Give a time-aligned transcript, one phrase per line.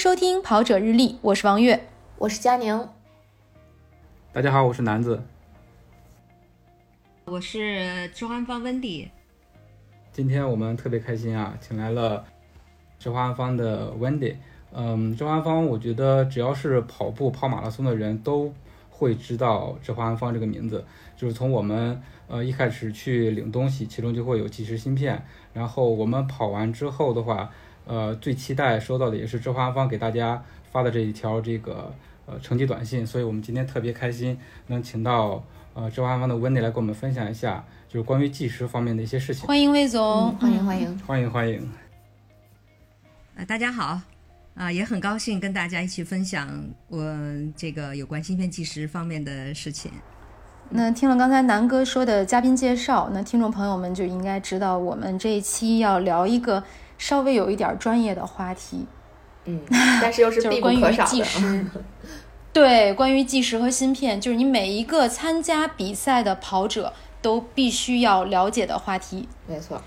[0.00, 1.78] 收听跑者日历，我是王悦，
[2.16, 2.88] 我是佳宁。
[4.32, 5.22] 大家好，我是南子。
[7.26, 9.10] 我是知花安芳 Wendy。
[10.10, 12.24] 今天我们特别开心啊，请来了
[12.98, 14.36] 知花安芳的 Wendy。
[14.72, 18.54] 嗯，知花安芳，我觉得只要是跑步跑马拉松的人都
[18.88, 20.82] 会知道知花安芳这个名字。
[21.14, 25.22] 就是从我们呃一开始去领东西，其中就会有计时芯片。
[25.52, 27.50] 然后我们跑完之后的话，
[27.86, 31.92] 呃，最期待收到的也是知花安芳给大家发的这一条这个。
[32.26, 35.42] 呃，成绩短信，所以我们今天特别开心，能请到
[35.74, 39.48] 呃知花安芳的 Wendy 来跟我们分享一下，就是关于计时方面的一些事情。
[39.48, 41.68] 欢迎魏总，欢迎欢迎欢迎欢迎。
[43.34, 44.00] 呃，大家好，
[44.54, 46.48] 啊，也很高兴跟大家一起分享
[46.86, 47.02] 我
[47.56, 49.90] 这个有关芯片计时方面的事情。
[50.68, 56.62] 那听了刚才南哥说的嘉宾介绍，那听众朋友们就应该知道，我们这一期要聊一个
[57.00, 58.86] 稍微有一点专业的话题。
[59.46, 59.58] 嗯，
[60.02, 61.64] 但是又是 必不可少的。
[62.52, 69.26] 对，关于计时和芯片，就是你每一个参加比赛的跑者都必须要了解的话题。
[69.46, 69.80] 没错。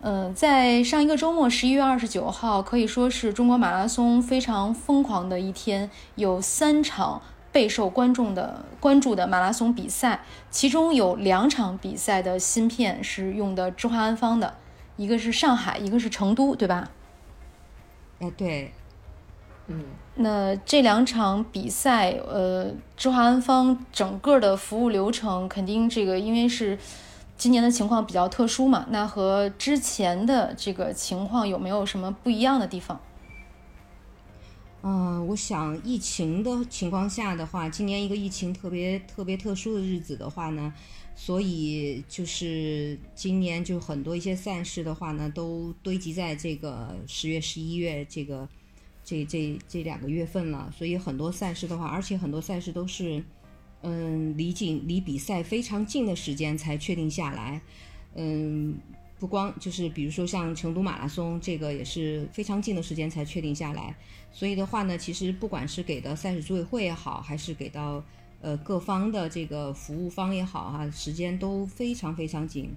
[0.00, 14.54] 嗯，在上一个周末，十一月二十九号，可以说是中国马拉松非常疯狂的一天，有三场备受观众的关注的马拉松比赛，其中有两场比赛的芯片是用的知花安方的，
[14.96, 16.90] 一个是上海，一个是成都，对吧？
[18.20, 18.72] 哎，对。
[19.66, 19.82] 嗯，
[20.16, 26.78] 那这两场比赛，呃，知华安方整个的服务流程肯定这个，因为是
[27.38, 33.00] 今年的情况比较特殊嘛，那和之前的这个情况有没有什么不一样的地方？
[34.82, 40.70] 嗯，我想疫情的情况下的话，今年一个疫情特别特别特殊的日子的话呢，
[41.14, 48.48] 所以就是今年就很多一些赛事的话呢，都堆积在这个十月、十一月这个。
[49.06, 53.22] 这这这两个月份了，所以很多赛事的话，而且很多赛事都是，
[53.82, 57.60] 嗯，离近离比赛非常近的时间才确定下来，
[58.14, 58.74] 嗯，
[59.18, 63.94] 不光就是比如说像成都马拉松，这个也是非常近的时间才确定下来，
[64.32, 68.02] 所以的话呢，其实不管是给到赛事组委会也好，还是给到
[68.44, 72.70] 呃各方的这个服务方也好哈，时间都非常非常紧，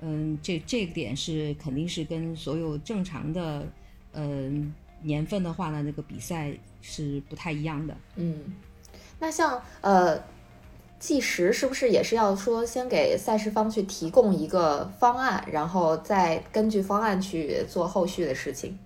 [0.00, 3.66] 嗯，这这个点是肯定是跟所有正常的，
[4.12, 4.74] 嗯。
[5.06, 7.94] 年份的话呢，那个比赛是不太一样的。
[8.16, 8.54] 嗯，
[9.18, 10.18] 那像呃
[10.98, 18.78] 计时是不是也是要说先给赛事方去提供一个方案，然后再根据方案去做后续的事情？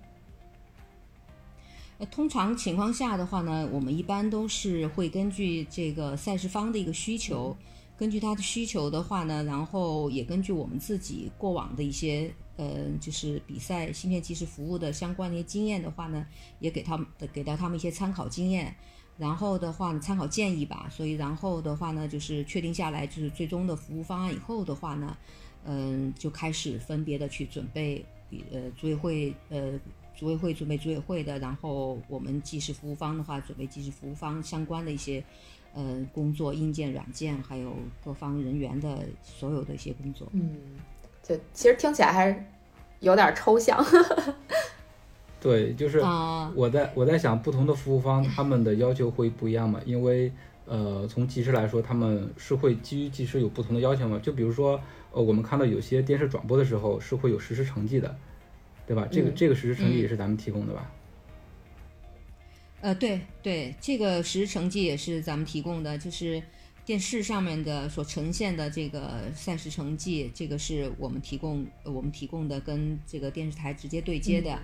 [1.99, 7.55] 呃，通常情况下的话呢，我们一般都是会根据这个赛事方的一个需求，
[7.95, 12.33] 根据他的需求的话呢，然后也根据我们自己过往的一些。
[12.59, 16.27] 呃，就是比赛芯片技师服务的相关的一些经验的话呢，
[16.59, 18.75] 也给他们给到他们一些参考经验，
[19.17, 20.89] 然后的话呢，参考建议吧。
[20.91, 25.15] 所以然后的话呢，就是确定下来就是最终的服务方案以后的话呢，
[25.63, 28.03] 嗯，就开始分别的去准备，
[28.51, 29.79] 呃，组委会呃，
[30.19, 35.23] 组委会准备组委会的，然后我们技师服务方的话，准备技师服务方相关的一些，
[35.73, 40.27] 呃，工作硬件、软件，还有各方人员的所有的一些工作。
[40.33, 40.57] 嗯。
[41.23, 42.43] 就其实听起来还是
[42.99, 43.81] 有点抽象。
[45.39, 45.99] 对，就是
[46.53, 49.79] 我在我在想，不同的服务方他们的要求会不一样嘛？
[49.85, 50.29] 因为
[50.65, 54.19] 呃，从技师来说，他们是会基于技师有不同的要求嘛？
[54.21, 54.77] 就比如说，
[55.13, 58.13] 呃，我们看到有些电视转播的时候是会有实时成绩的，
[58.89, 59.07] 对吧？
[59.09, 60.91] 这个这个实时成绩也是咱们提供的吧？
[62.81, 66.41] 呃，对对，这个实时成绩也是咱们提供的，就是。
[66.85, 74.57] 电视上面的所呈现的这个赛事成绩，这个是我们提供我们提供的跟这个电视台直接对接的。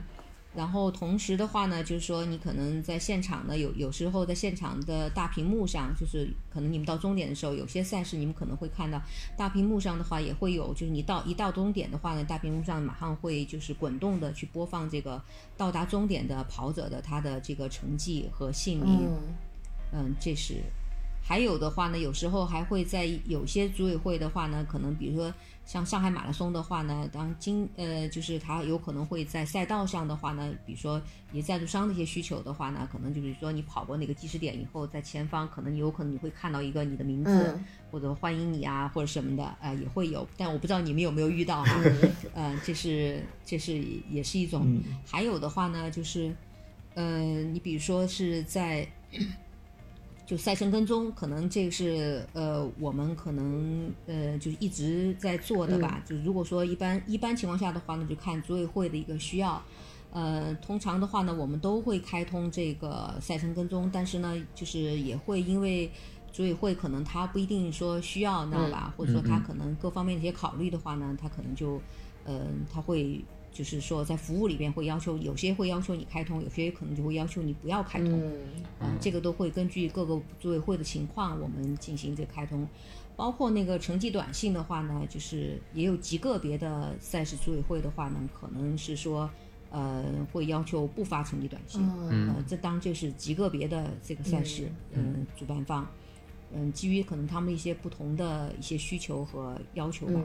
[0.55, 9.01] 然后同时的话呢，就是说你可能在现场呢，有有时候在现场的大屏幕上，就是可能你们到终点的时候，有些赛事你们可能会看到
[9.37, 15.21] 大屏幕上的话也会有，就是你到一到终点的话呢，大屏幕上马上会就是滚动的去播放这个
[15.57, 19.09] 到达终点的跑者的他的这个成绩和姓名。
[19.91, 20.63] 嗯，这是。
[21.27, 25.33] 还有的话呢，有时候还会在有些组委会的话呢，可能比如说
[25.65, 31.01] 像上海马拉松的话呢，当今呃就是它有可能会在赛道上的话呢，比如说
[31.31, 37.59] 你赞助商的一些需求的话呢，可能就是说你跑过哪个计时点以后，在前方可能你有可能你会看到一个你的名字
[37.91, 41.81] 或者欢迎你啊或者什么的呃也会有，但我不知道你们有没有遇到哈，
[42.35, 46.31] 呃这是这是也是一种，还有的话呢就是，
[46.93, 48.87] 呃你比如说是在。
[50.25, 56.01] 就赛程跟踪，可能这个是呃，我们可能呃，就是一直在做的吧。
[56.03, 59.61] 就如果说一般一般情况下的话呢，就看组委会的一个需要，
[60.11, 65.91] 呃，通常的话呢，我们都会开通这个赛程跟踪，但是呢，就是也会因为
[66.31, 68.93] 组委会可能他不一定说需要，知道吧？
[68.97, 71.79] 或者说他可能各方面的一些考虑的话呢，他可能就，
[72.23, 73.23] 呃，他会
[73.55, 78.11] 就是说在服务里边会要求，有些会要求你开通，有些可能就会要求你不要开通。
[78.11, 78.31] 嗯，
[78.79, 82.67] 啊，这个都会根据各个组委会的情况，我们进行这个开通。
[83.15, 89.29] 包括那个成绩短信的话呢，就是也有极个别的赛事组委会的话呢，可能是说。
[89.71, 95.85] 呃，会要求不发成绩短信，呃，这当这是极个别的这个赛事，嗯，主办方，
[96.53, 100.21] 嗯，基于可能他们一些不同的一些需求和要求吧，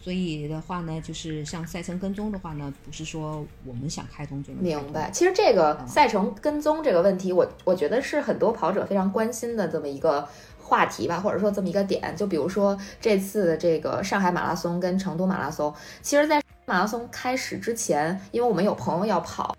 [0.00, 5.10] 所以的话呢，就是像赛程跟踪的话呢，不是说我们想开通就能明白。
[5.10, 10.28] 其实这个赛程跟踪这个问题，我我觉得是很多跑者非常关心的这么一个
[10.62, 12.14] 话题吧，或者说这么一个点。
[12.16, 19.56] 就比如说这次的这个上海马拉松跟成都马拉松，其实，在马拉松开始之前，因为我们有朋友要跑，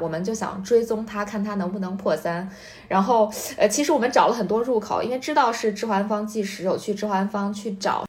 [0.00, 2.48] 我们就想追踪他，看他能不能破三。
[2.88, 8.04] 然后，呃，其实我们找了很多入口，因为知道是知环方计时，有去知环方去找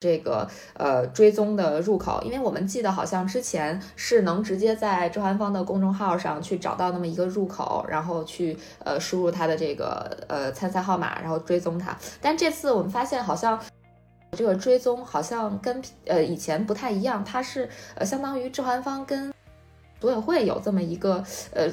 [0.00, 2.20] 这个呃追踪的入口。
[2.24, 11.96] 因为我们记得好像之前是能直接在知环方的公众号上去找到那么一个入口，然后去呃输入他的这个呃参赛号码，然后追踪他。
[12.20, 13.60] 但这次我们发现好像。
[14.32, 19.32] 这个追踪好像跟呃以前不太一样，它是呃相当于置环方跟
[19.98, 21.24] 组委会有这么一个
[21.54, 21.66] 呃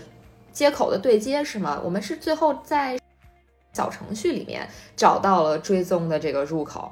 [0.54, 1.82] 接口的对接是吗？
[1.84, 2.98] 我们是最后在
[3.74, 6.90] 小程序里面找到了追踪的这个入口。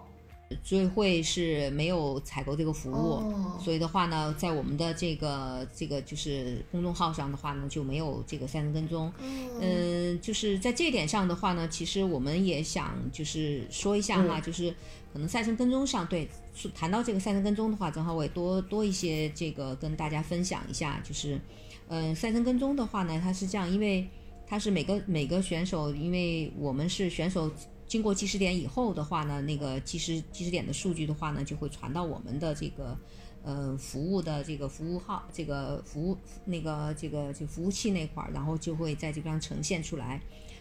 [0.63, 9.11] 组委会是没有采购这个服务，所以的话呢，在我们的这个这个就是公众号上的话呢，就没有这个赛程跟踪。
[9.59, 14.73] 嗯，就是在这点上的话呢，其实我们也想就是说一下哈，就是
[15.11, 16.27] 可能赛程跟踪上，对，
[16.75, 21.39] 谈到这个赛程跟踪的话，正好我也多多一些这个跟大家分享一下，就是
[21.87, 24.07] 嗯，赛程跟踪的话呢，它是这样，因为
[24.47, 27.51] 它是每个每个选手，因为我们是选手。
[27.93, 32.97] 经过计时点以后的话呢，那个计时计时点的数据的话呢，就会传到我们的这个
[33.43, 40.19] 呃服务的这个服务号，这个服务那个这个就服务器那块儿，然后就会在这边呈现出来。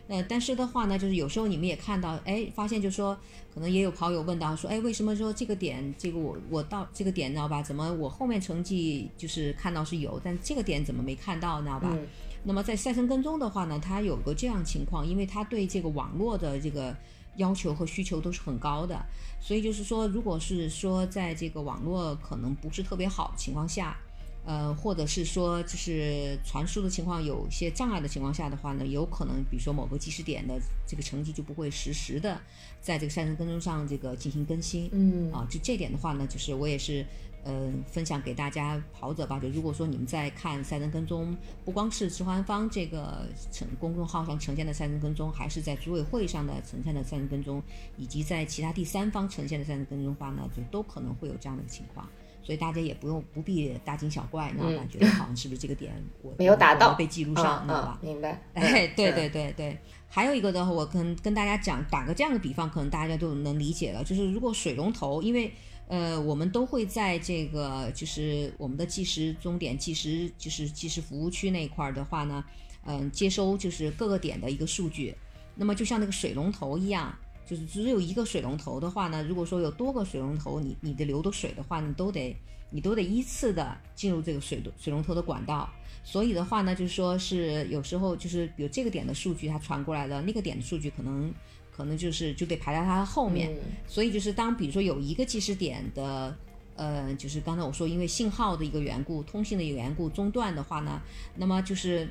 [0.09, 3.17] 呃，但是的话呢，就是有时候你们也看到，哎，发现就说
[3.55, 7.63] 可能也有跑友问到说，哎，为什么说这个点这个我我到这个点知道吧？
[7.63, 11.97] 怎么我后面成绩就是看到是有，但这个点怎么没看到知道吧？
[12.45, 16.95] 那么在赛程跟踪的话呢，它有个这样情况，因为它对这个网络的这个。
[17.37, 19.01] 要求和需求都是很高的，
[19.41, 23.97] 所以就是说，如果是说在这个网络可能不是特别好的情况下，
[24.45, 32.41] 呃，或者是说就是传输的情况有些障碍的情况下的话呢，有可能比如说某个计时点的这个成绩就不会实时的
[32.81, 34.89] 在这个赛程跟踪上这个进行更新。
[34.93, 37.05] 嗯，啊，就这点的话呢，就是我也是。
[37.45, 39.39] 嗯，分享给大家跑者吧。
[39.41, 47.63] 就如果说你们在看赛程跟踪，不光是直环方这个呈公众号上呈现的赛程跟踪，还是在组委会上的呈现的赛程跟踪，
[47.97, 52.09] 以及在其他第三方呈现的赛程跟踪的话呢，就都可能会有这样的情况。
[52.45, 54.87] 所以大家也不用不必大惊小怪，你知道吧？
[54.91, 55.93] 觉得好像是不是这个点
[56.23, 57.65] 我没有达到被记录上？
[58.01, 58.43] 明白。
[58.55, 59.79] 哎，对对对对。
[60.09, 64.03] 还有一个的话，我跟跟大家讲，打个这样的比方，可能大家都能理解了。
[64.03, 65.53] 就是如果水龙头，因为
[65.93, 72.43] 呃，我们都会在这个就是我们的计时终点、计时就是计时服务区那一块儿的话呢，
[72.87, 75.15] 嗯，接收就是各个点的一个数据。
[75.55, 82.35] 那么就像那个水龙头一样，就是只有一个水龙头的话呢，如果说有多个水龙头，你你的流的水的话，你都得
[82.71, 85.69] 你都得依次的进入这个水水龙头的管道。
[86.03, 91.31] 所以的话呢，就是说是有时候就是比如这个点的数据它传过来了，那个点的数据可能。
[91.75, 93.51] 可能就是就得排在它后面，
[93.87, 96.37] 所以就是当比如说有一个计时点的，
[96.77, 101.01] 呃，就是刚才我说因为信号的一个缘故、通信的一个缘故中断的话呢，
[101.37, 102.09] 那么就是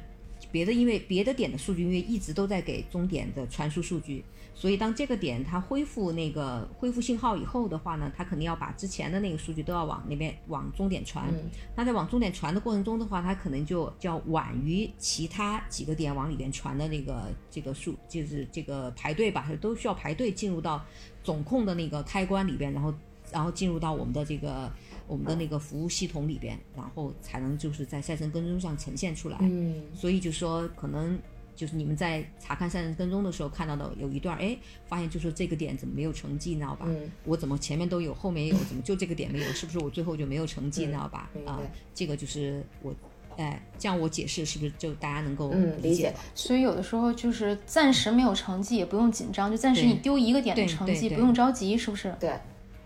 [0.51, 4.25] 别的因为别的点的数据因为一直都在给终点的传输数据。
[4.53, 11.33] 所以，当这个点它恢复那个恢复信号以后的话呢，它肯定要把之前的那个数据都要往那边往终点传。
[11.75, 20.83] 那在往终点传的过程中的话，它可能就叫晚于其他几个点往里边传的那个这个数，就是这个排队吧，都需要排队进入到
[21.23, 22.93] 总控的那个开关里边，然后
[23.31, 24.71] 然后进入到我们的这个
[25.07, 29.37] 我们的那个服务系统里边，然后才能就是在赛程跟踪上呈现出来。
[29.41, 31.17] 嗯，所以就说可能。
[31.61, 36.87] 就是你们在查看三人跟踪的时候看到的有一段，哎，发现就说这个点怎么没有成绩，你知道吧？
[37.23, 39.45] 我怎么前面都有，后面也有，怎么就这个点没有？
[39.53, 41.29] 是不是我最后就没有成绩，你知道吧？
[41.45, 41.59] 啊，
[41.93, 42.91] 这个就是我，
[43.37, 45.53] 哎，这样我解释是不是就大家能够
[45.83, 46.11] 理解？
[46.33, 52.11] 所以有的时候就是暂时没有成绩也不用紧张，就暂时你丢一个点的成绩不用着急，是不是？
[52.19, 52.33] 对，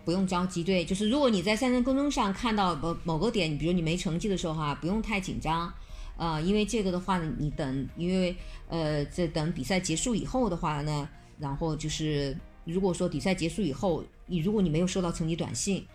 [0.04, 0.62] 不用着急。
[0.62, 5.72] 对，就是如果你在三人跟踪上看到某某个点，比如你没成绩的时候哈，不用太紧张。
[6.18, 8.34] 啊，因为这个的话呢，你等，因为
[8.68, 11.08] 呃，这等比赛结束以后的话呢，
[11.38, 15.86] 然后就是如果说比赛结束以后，你如果你没有收到成绩短信，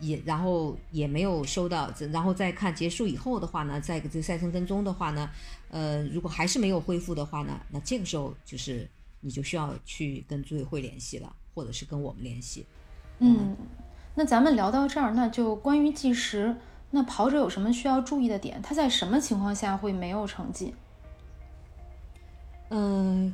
[0.00, 5.30] 也然后也没有收到，然后再看结束以后的话呢，在这个赛程跟踪的话呢，
[5.70, 8.88] 呃，如果还是没有恢复的话呢，那这个时候就是
[9.20, 12.66] 你就需要去跟组委会联系了，或者是跟我们联系。
[13.18, 13.56] 嗯，
[14.14, 16.54] 那咱们聊到这儿，那就关于计时，
[16.90, 18.60] 那跑者有什么需要注意的点？
[18.62, 20.74] 他在什么情况下会没有成绩？
[22.68, 23.32] 嗯，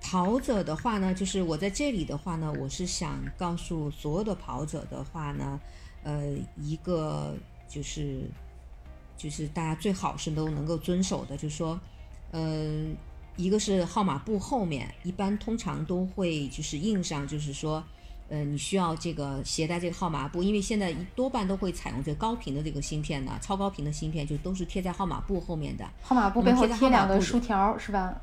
[0.00, 5.60] 跑者的话呢，就是我在这里的话呢，我是想告诉所有的跑者的话呢，
[6.02, 7.36] 呃，一个
[7.68, 8.22] 就是
[9.16, 11.78] 就是大家最好是都能够遵守的，就是说，
[12.30, 12.86] 呃，
[13.36, 17.84] 一个是号码布后面一般通常都会就是印上，就是说，
[18.30, 25.84] 呃，你需要这个携带这个号码布，因为现在多半都会采用这个高频的这个芯片呢，超高频的芯片就都是贴在号码布后面的。
[26.00, 28.18] 号码布背后贴两个竖条是吧？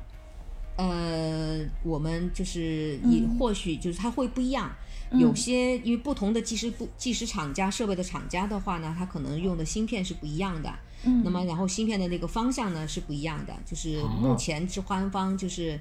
[0.76, 3.38] 呃，我们就是也嗯。
[3.38, 4.70] 或许就是它会不一样，
[5.10, 5.20] 嗯。
[5.20, 10.72] 有些因为不同的计时不计时厂家设备的厂家的话呢，它可能用的芯片是不一样的。
[11.04, 15.78] 嗯，那么然后芯片的那个方向呢是不一样的，就是目前之欢方就是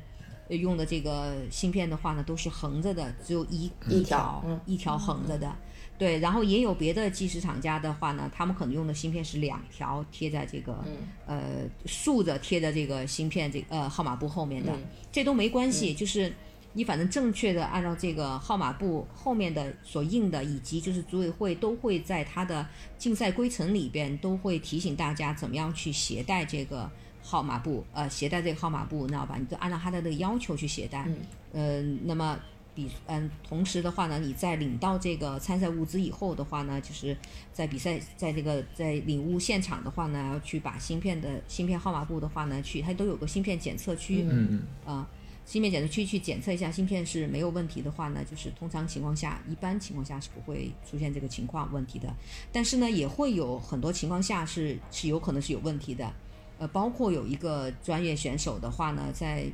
[0.50, 5.56] 呃用的这个芯片的话呢都是横着的，只有一一条一条横着的。
[5.98, 10.92] 对，然后也有别的计时厂家的话呢，他们可能用的芯片是两条贴在这个、嗯
[11.26, 11.42] 呃
[11.86, 16.34] 竖着贴在这个芯片这个呃号码布后面的，嗯这都没关系，就是
[16.74, 26.92] 你反正正确的按照这个号码布后面的所印的，以及就是组委会都会在它的竞赛规程里边都会提醒大家怎么样去携带这个
[27.24, 29.38] 号码布，呃，携带这个号码布，你知道吧？
[29.40, 31.18] 你就按照它的这个要求去携带，嗯
[31.54, 32.38] 呃，那么。
[32.76, 37.18] 比嗯，同时的话呢，你在领到这个参赛物资以后的话呢，就是
[37.54, 44.48] 在比赛在这个在领物现场的话呢，要去把芯片的芯片号码布的话呢，去它都有个芯片检测区，嗯
[44.86, 45.10] 嗯啊，
[45.46, 52.14] 芯片检测区去检测一下芯片是没有问题的话呢，就是通常情况下，一般情况下是不会出现这个情况问题的。
[52.52, 56.12] 但是呢，也会有很多情况下是是有可能是有问题的。
[56.58, 59.46] 呃，包括有一个专业选手的话呢，在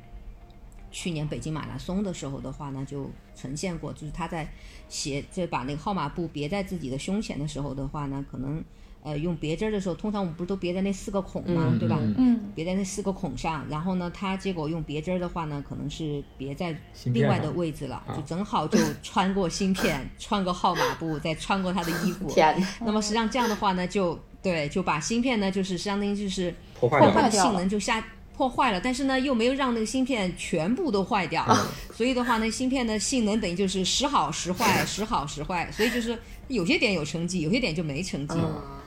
[0.91, 4.47] 去年北京马拉松的时候的话呢，就呈现过，就是他在
[4.89, 8.63] 写就把那个号码布别在自己的胸前的时候的话呢，可能
[9.03, 11.69] 呃用别针儿的时候，通常我们不是都别在那四个孔吗？
[11.71, 11.97] 嗯对吧？
[12.01, 22.29] 嗯嗯别在那四个孔上，然后呢，他结果用别针儿的话呢，可能是别在另外的位置了，啊就正好就穿过芯片，穿过号码布， 再穿过他的衣服。
[22.29, 28.07] 天，那么实际上这样的话呢，就对，就把芯片呢，就是相当于就是破坏掉了性能就下破坏
[28.49, 31.45] 了，但是呢又没有让那个芯片全部都坏掉，
[31.95, 36.17] 所以的话呢，芯片的性能等于就是时好时坏，时好时坏，所以就是
[36.47, 38.35] 有些点有成绩，有些点就没成绩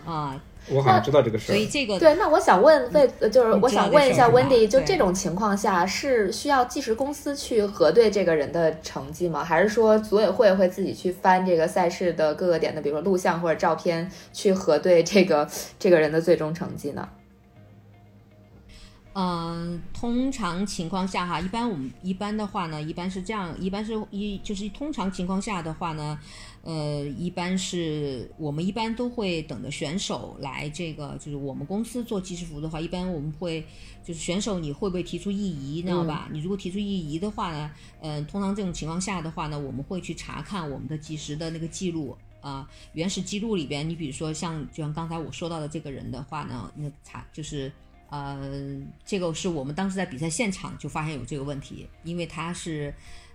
[0.06, 1.54] 啊、我好像知道这个事儿。
[1.54, 9.42] 所以这个对，那我想问问，呃就是我想问一下 Wendy，就这种情况下是需要计时公司去核对这个人的成绩吗？
[9.42, 17.08] 还是说组委会会自己去翻这个赛事的各个点的，比如说录像或者照片，去核对这个这个人的最终成绩呢？
[19.14, 26.18] 嗯，通常情况下哈，一般我们一般的话呢，一般是这样，一般是一就是通常情况下的话呢，
[26.62, 33.64] 呃，一般是我们一般都会等着选手来这个，就是我们公司做计时服务的话，一般我们会
[34.04, 36.28] 就是选手你会不会提出异议，知道吧？
[36.33, 42.16] 你如果提出异议的话呢，嗯、通常这种情况下的话呢，我们会去查看我们的计时的那个记录。
[42.40, 47.73] 啊、原始记录里边，你比如说像就像刚才我说到的这个人的话呢，那查就是
[48.11, 52.94] 呃，这个是我们当时在比赛现场就发现有这个问题，因为他是，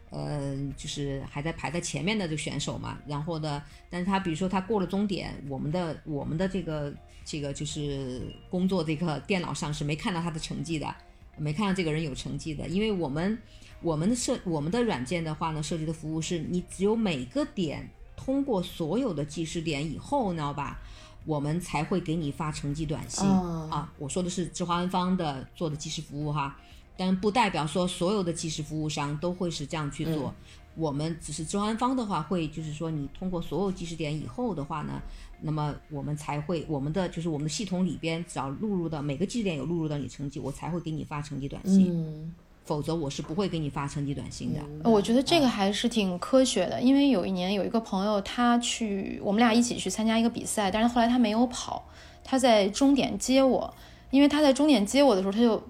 [0.09, 6.93] 呃，就是还在排在前面的这选手嘛，然后呢，但是他比如说他过了终点，我们的我们的这个
[7.25, 10.95] 这个就是工作这个电脑上是没看到他的成绩的，
[11.37, 13.37] 没看到这个人有成绩的，因为我们
[13.81, 20.79] 我们的设我们的软件的话呢，设计的服务是你只有每个点通过所有的计时点以后，你知道吧？
[21.25, 23.67] 我们才会给你发成绩短信、哦。
[23.71, 23.93] 啊。
[23.97, 26.57] 我说的是智华安方的做的计时服务哈，
[26.97, 30.33] 但不代表说所有的计时服务商都会是这样去做。
[30.75, 35.01] 我们只是智华安方的话，会就是说你通过所有计时点以后的话呢，
[35.41, 42.33] 那么我们才会我们的就是我们的系统里边只要录入到每个计时点有录入到你成绩，我才会给你发成绩短信，嗯，
[42.65, 44.59] 否则我是不会给你发成绩短信的。
[44.83, 51.83] 呃我觉得这个还是挺科学的，因为有一年有一个朋友，他去我们俩一起去参加一个比赛，但是后来他没有跑，
[52.23, 53.73] 他在终点接我，
[54.11, 55.63] 因为他在终点接我的时候，他就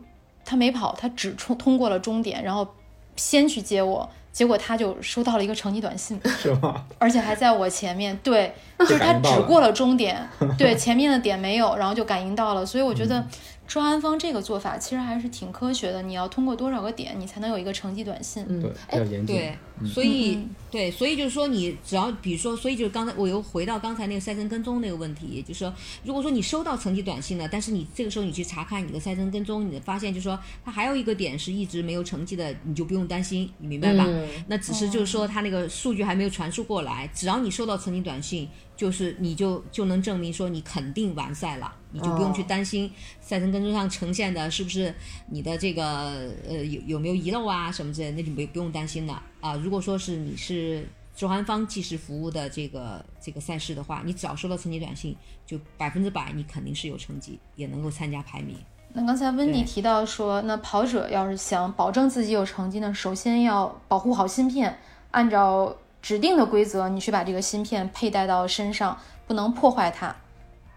[0.44, 2.68] 他没跑，他只冲通过了终点，然后
[3.16, 6.86] 先去接我，结果他就收到了一个成绩短信，是吗？
[6.98, 10.28] 而且还在我前面，对，就是他只过了终点，
[10.58, 13.26] 对，前面的点没有，然后就感应到了，所以我觉得
[13.70, 16.02] 周安方这个做法其实还是挺科学的。
[16.02, 18.44] 你要通过多少个点，你才能有一个成绩短信？
[18.50, 19.26] 嗯对，比较严谨。
[19.28, 19.58] 对，
[19.88, 25.72] 所以、嗯对，所以就是说，你只要比如说，所以就是刚才我又回到刚才那个赛程跟踪那个问题，就是说，
[26.04, 34.04] 如果说你收到成绩短信了，但是你这个时候你去查看你的赛程跟踪，你发现就是说它还有一个点是一直没有成绩的，你就不用担心，你明白吧？
[34.08, 38.50] 嗯那只是就是说它那个数据还没有传输过来，只要你收到成绩短信，
[38.80, 44.96] 就是你就就能证明说你肯定完赛了，你就不用去哦担心赛程跟踪上呈现的是不是
[45.28, 49.54] 你的这个呃有有没有遗漏啊什么之类的，那就不不用担心了啊。
[49.56, 55.14] 如果说是你是周韩方计时服务的这个这个赛事的话，你只要收到成绩短信，
[55.46, 58.56] 就百分之百你肯定是有成绩，也能够参加排名。
[58.94, 64.80] 那刚才温迪提到说，那跑者要是想保证自己有成绩呢，首先要保护好芯片，
[65.12, 70.16] 按照指定的规则，你去把这个芯片佩戴到身上，不能破坏它。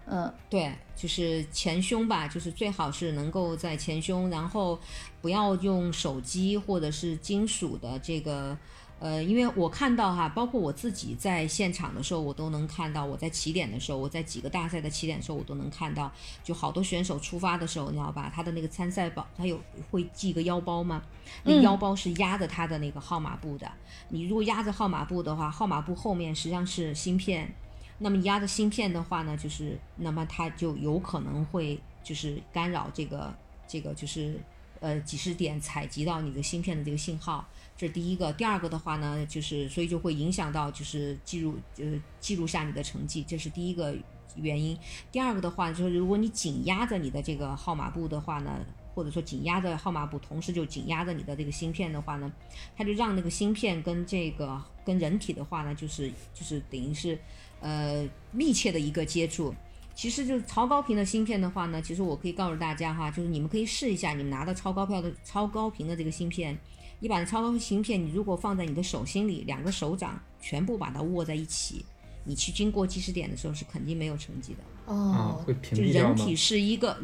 [0.06, 4.78] 嗯，对，就是前胸吧，就是最好是能够在前胸，然后
[5.20, 8.56] 不要用手机或者是金属的这个。
[9.02, 16.08] 呃，因为我看到哈，包括我自己在现场的时候，我都能看到；我在起点的时候，我在几个大赛的起点的时候，我都能看到，
[16.44, 18.30] 就好多选手出发的时候，你知道吧？
[18.32, 21.02] 他的那个参赛包，他有会系个腰包吗？
[21.42, 23.68] 那腰包是压着他的那个号码布的。
[24.10, 27.52] 你如果压着号码布的话，号码布后面实际上是芯片，
[27.98, 33.34] 那么压着芯片的话呢，就是那么它就有可能会就是干扰这个
[33.66, 34.38] 这个就是
[34.82, 38.30] 呃几十点采集到你的芯片的这个信号，这是第一个。
[38.34, 41.84] 第二个的话呢，就是所以就会影响到就是记录呃
[42.20, 43.96] 记录下你的成绩，这是第一个
[44.36, 44.76] 原因。
[45.10, 48.60] 第二个的话就是如果你紧压着你的这个号码布的话呢。
[48.94, 52.30] 或者说紧压着号码布，同时就紧压着你的这个芯片的话呢，
[52.76, 57.18] 它就让那个芯片跟这个跟人体的话呢，就是就是等于是
[57.60, 59.54] 呃密切的一个接触。
[59.94, 66.58] 其实就是超高频的芯片的话呢，其实我可以告诉大家哈，就是你们可以试一下，你们拿到超高票的超高频的这个芯片，
[67.00, 71.84] 你把超高芯片，你如果放在你的手心里，两个手掌全部把它握在一起，
[72.24, 74.92] 你去经过计时点的时候是肯定没有成绩的。
[74.92, 76.08] 啊哦，，会屏蔽掉吗？
[76.08, 76.96] 人体是一个，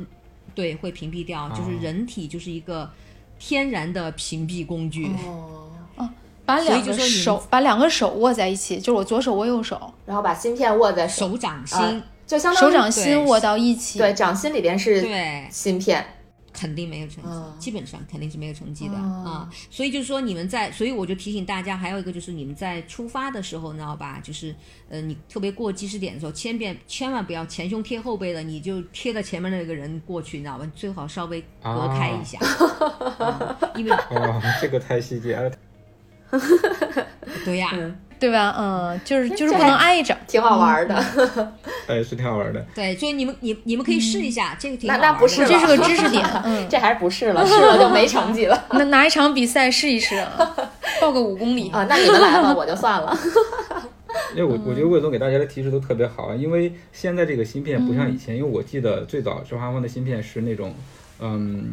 [0.55, 2.91] 对，会屏蔽掉，就是哦人体就是一个
[3.39, 5.07] 天然的屏蔽工具。
[5.25, 5.71] 哦，
[6.45, 13.99] 把两个手把两个手握在一起，就是我左手握右手，然后把芯片握在手，手掌心，啊就相当于手掌心握到一起。
[13.99, 16.05] 对，掌心里边是对，芯片，
[16.53, 19.51] 肯定没有成绩，哦基本上肯定是没有成绩的哦啊。
[19.71, 24.21] 所以就是说你们在，所以我就提醒大家，还有一个就是你们在出发的时候，你知道吧？
[24.23, 24.55] 就是
[24.91, 30.71] 呃，你特别过计时点的时候，千遍千万不要前胸贴后背的，你就贴着前面那个人过去，你知道吧？
[30.75, 32.39] 最好稍微隔开一下，
[33.19, 35.51] 嗯因为 哦，这个太细节了。
[37.45, 37.71] 对呀、
[38.19, 38.55] 对吧？
[38.59, 40.17] 嗯，就是就是不能挨着。
[40.27, 41.05] 挺好玩的。
[41.87, 42.65] 哎，是挺好玩的。
[42.75, 45.15] 对，所以你们你你们可以试一下，这个挺那好玩的。
[45.15, 50.55] 那不是这是个知识点， 嗯，这还是不是了，是了就没成绩了 那拿一场比赛试一试啊，
[51.01, 51.69] 报个五公里。
[51.71, 51.87] 啊！
[51.89, 53.17] 那你们来吧，我就算了。
[54.35, 60.75] 因为我我觉得魏总给大家的提示都特别好，因为现在这个芯片不像以前，因为我记得最早周华峰的芯片是那种，
[61.21, 61.67] 嗯，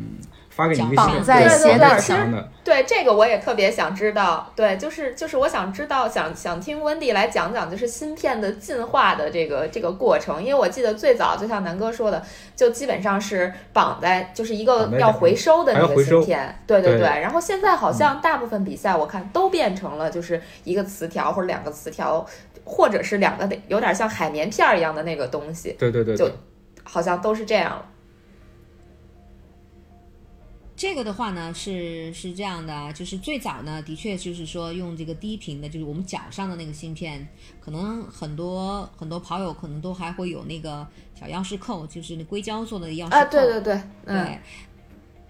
[0.56, 2.32] 发给你微信绑在对鞋带上。
[2.32, 12.24] 的，对这个我也特别想知道，对，就是就是我想知道，想想听温迪来讲讲，就是芯片的进化的这个这个过程，因为我记得最早就像南哥说的，
[12.56, 17.00] 就基本上是绑在就是一个要回收的那个还要回收芯片，对对对。
[17.00, 17.22] 对。
[17.22, 22.26] 然后现在好像大部分比赛我看都变成了就是一个磁条或者两个磁条，
[22.63, 26.15] 或者是两个得有点像海绵片儿一样的那个东西，就对对对。
[26.15, 26.32] 就，
[26.84, 27.86] 好像都是这样了。
[30.86, 37.28] 这个的话呢，是是这样的啊，就是最早呢，的确就是说用这个低频的，就是我们脚上的那个芯片，
[37.60, 40.88] 可能很多很多跑友可能都还会有那个
[41.19, 43.15] 小钥匙扣，就是那硅胶做的钥匙扣。
[43.17, 44.39] 啊，对对对，嗯，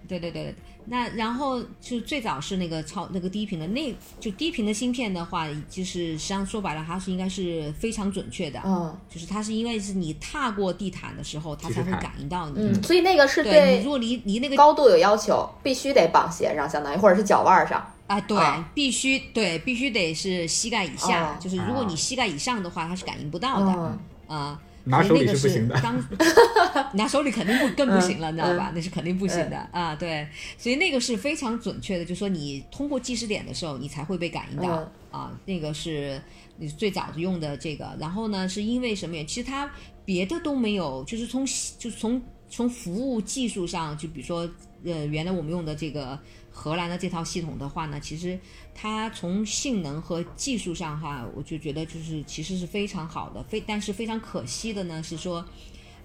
[0.09, 0.55] 对，对对对，
[0.87, 12.55] 那然后就最早是那个超那个低频的，那就低频的芯片的话，就是实际上说白了，它是应该是非常准确的，嗯就是它是因为是你踏过地毯的时候，它才会感应到你。
[12.59, 17.85] 嗯，所以那个是对你如果离离那个高度有要求，必须得绑鞋上，相当于或者是脚腕儿上。
[18.07, 25.79] 啊，对，啊必须对，必须得是膝盖以下，哦就是如果你膝盖以上的话，它是感应不到的啊、嗯拿手里那个是不行的。
[25.81, 26.03] 当
[26.95, 28.69] 拿手里肯定不更不行了，你知道吧？
[28.71, 34.91] 嗯那是肯定不行的、啊，对，所以那个是非常准确的，就说你通过计时点的时候，你才会被感应到、嗯。
[35.11, 36.21] 啊，那个是
[36.57, 39.27] 你最早用的这个，然后呢，是因为什么原因？
[39.27, 39.69] 其实它
[40.03, 41.45] 别的都没有，就是从
[41.77, 44.49] 就是从从服务技术上，就比如说，
[44.83, 46.19] 呃，原来我们用的这个
[46.51, 48.37] 荷兰的这套系统的话呢，其实
[48.75, 55.43] 它从性能和技术上哈，我就觉得就是其实是非常好的，非但是非常可惜的呢是说。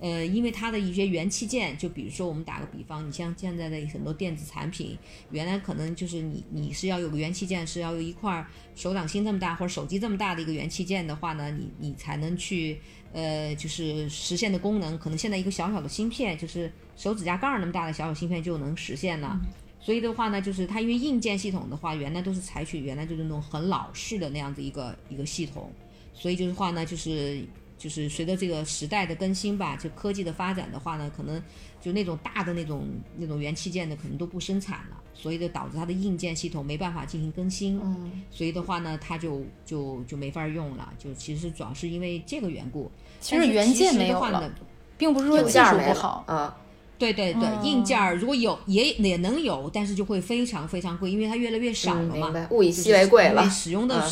[0.03, 4.97] 呃，因为它的一些元器件，就比如说我们打个比方，你像现在的很多电子产品，
[5.31, 8.43] 原来可能就是你你是要有个元器件，是要有一块
[8.75, 12.81] 手掌心这么大或者手机这么大的一个元器件的话呢，你你才能去
[13.13, 19.39] 呃，就是实现的功能，可能现在一个小小的芯片，就是手指甲盖那么大的小小芯片就能实现了。
[19.81, 25.71] 所以的话呢，就是它因为硬件系统的话，原来都是采取原来就是那种很老式的那样子一个一个系统，
[26.15, 27.43] 所以就是话呢，就是。
[27.81, 31.43] 就是随着这个时代的更新吧，就科技的发展的话呢，可能
[31.81, 37.81] 就那种大的那种那种元器件的可能都不生产了，所以就导致它的硬件系统没办法进行更新。
[37.83, 40.93] 嗯，所以的话呢，它就就就没法用了。
[40.99, 42.93] 就其实主要是因为这个缘故。
[43.19, 44.53] 其实元件没有了，
[44.99, 46.55] 并不是说技术不好啊。
[47.01, 52.47] 对对对，硬件儿如果有也也能有，但是就会非常非常贵，因为它越来越少了嘛。
[52.51, 53.49] 物以稀为贵了。
[53.51, 54.09] 使用的。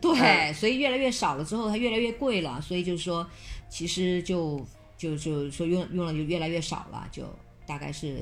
[0.00, 3.26] 对，所以越来越少了之后，它越来越贵了，所以就是说，
[3.70, 4.60] 其实就
[4.98, 7.22] 就就说用用了就越来越少了，就
[7.64, 8.18] 大概是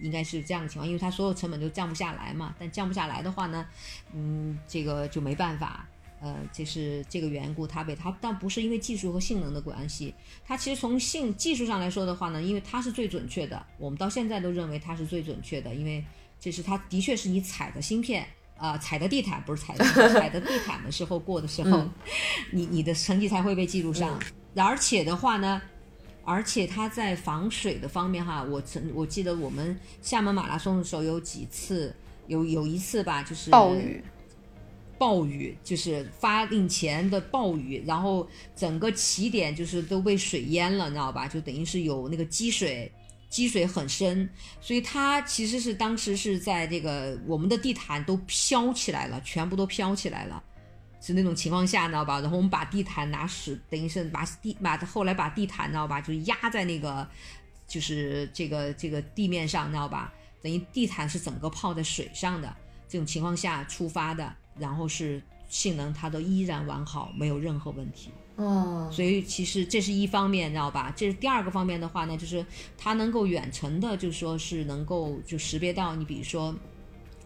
[0.00, 2.54] 应该是这样的情况，因为它所有成本都降不下来嘛。
[2.58, 3.66] 但降不下来的话呢，
[4.14, 5.86] 嗯，这个就没办法，
[6.20, 16.04] 呃，就是这个缘故，它被它，但不是因为技术和性能的关系，它其实从性技术上来说的话呢，因为它是最准确的，我们到现在都认为它是最准确的，因为
[16.40, 18.26] 这是它的确是你踩的芯片。
[18.58, 19.84] 啊，踩的地毯不是踩的
[20.18, 21.86] 踩的地毯的时候过的时候，
[22.52, 24.18] 你你的成绩才会被记录上。
[24.54, 25.60] 而且的话呢，
[26.24, 31.94] 而且它在防水的方面哈，我曾我记得我们厦门马拉松的时候有几次，
[32.28, 34.02] 有有一次吧，就是暴雨，
[34.98, 41.26] 暴雨就是发令前的暴雨，然后整个起点就是都被水淹了，你知道吧？
[41.28, 42.90] 就等于是有那个积水。
[43.28, 44.26] 积水很深，
[44.60, 50.42] 所以它其实是当时是在这个我们的地毯都飘起来了，全部都飘起来了，
[51.02, 52.20] 是那种情况下，你知道吧？
[52.20, 56.00] 然后我们把地毯拿屎，等于是把地把后来把地毯，知道吧？
[56.00, 57.06] 就压在那个
[57.66, 60.14] 就是这个这个地面上，知道吧？
[60.40, 62.56] 等于地毯是整个泡在水上的
[62.88, 68.10] 这种情况下出发的，然后是性能它都依然完好，没有任何问题。
[68.36, 70.92] 哦，所以其实这是一方面，知道吧？
[70.94, 72.44] 这是第二个方面的话呢，就是
[72.76, 76.54] 它能够远程的，就说是能够就识别到你，比如说。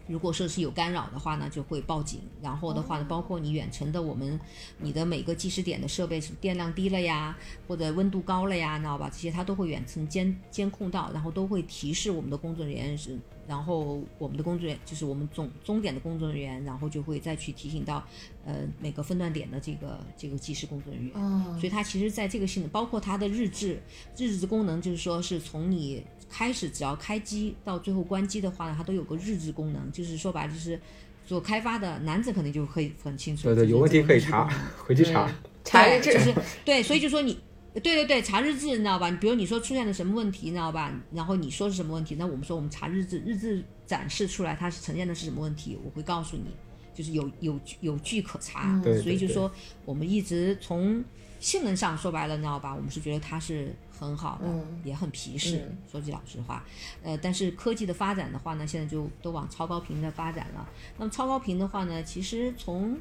[0.07, 2.19] 如果说是有干扰的话呢，就会报警。
[2.41, 4.37] 然后的话呢，包括你远程的我们，
[4.77, 9.09] 你的每个计时点的设备是电量低了呀，或者温度高了呀，知道吧？
[9.09, 13.17] 这些它都会远程监监控到，然后都会提示我们的工作人员是，
[13.51, 18.01] 然后我们的工作人员就是我们总终点的工作人员，然后就会再去提醒到，
[18.45, 21.13] 呃，每个分段点的这个这个计时工作人员。
[21.15, 21.57] 哦。
[21.59, 23.81] 所以它其实在这个系统，包括它的日志，
[24.17, 26.01] 日志功能就是说是从你。
[26.33, 30.79] 开始只要开机到最后关机的话呢，它都有个日志功能，就是说白了就是
[31.25, 33.43] 做开发的男子肯定就可以很清楚。
[33.43, 35.29] 对对，有问题可以查，回去查
[35.65, 36.13] 查日志。
[36.13, 36.33] 就是
[36.63, 37.37] 对，所以就说你，
[37.73, 39.09] 对对对，查日志，你知道吧？
[39.09, 40.93] 你比如你说出现了什么问题，你知道吧？
[41.13, 46.45] 然后你说是什么问题，那我们说我们查日志，日志展示出来它是呈现的是什么问题，我会告诉你，
[46.93, 48.81] 就是有有有据可查。
[49.01, 49.51] 所以就说
[49.85, 51.03] 我们一直从
[51.39, 52.75] 性能上说白了，你知道吧？
[52.75, 53.73] 我们是觉得它是。
[54.01, 54.47] 很好的，
[54.83, 55.63] 也很皮实。
[55.91, 56.65] 说句老实话，
[57.03, 60.67] 呃，但是科技的发展的话呢，现在就都往超高频的发展了。
[60.97, 62.99] 那么超高频的话呢，其实从，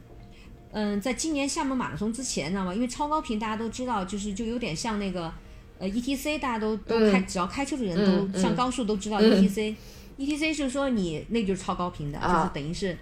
[0.72, 2.74] 嗯，在今年厦门马拉松之前，知道吗？
[2.74, 5.32] 因为超高频大家都知道，就是就有点像那个，
[5.78, 12.96] 呃，E T C，大家都都开，只要开车的人都上高速都知道 E T C，E T C 是说你那就是超高频的，就是等于是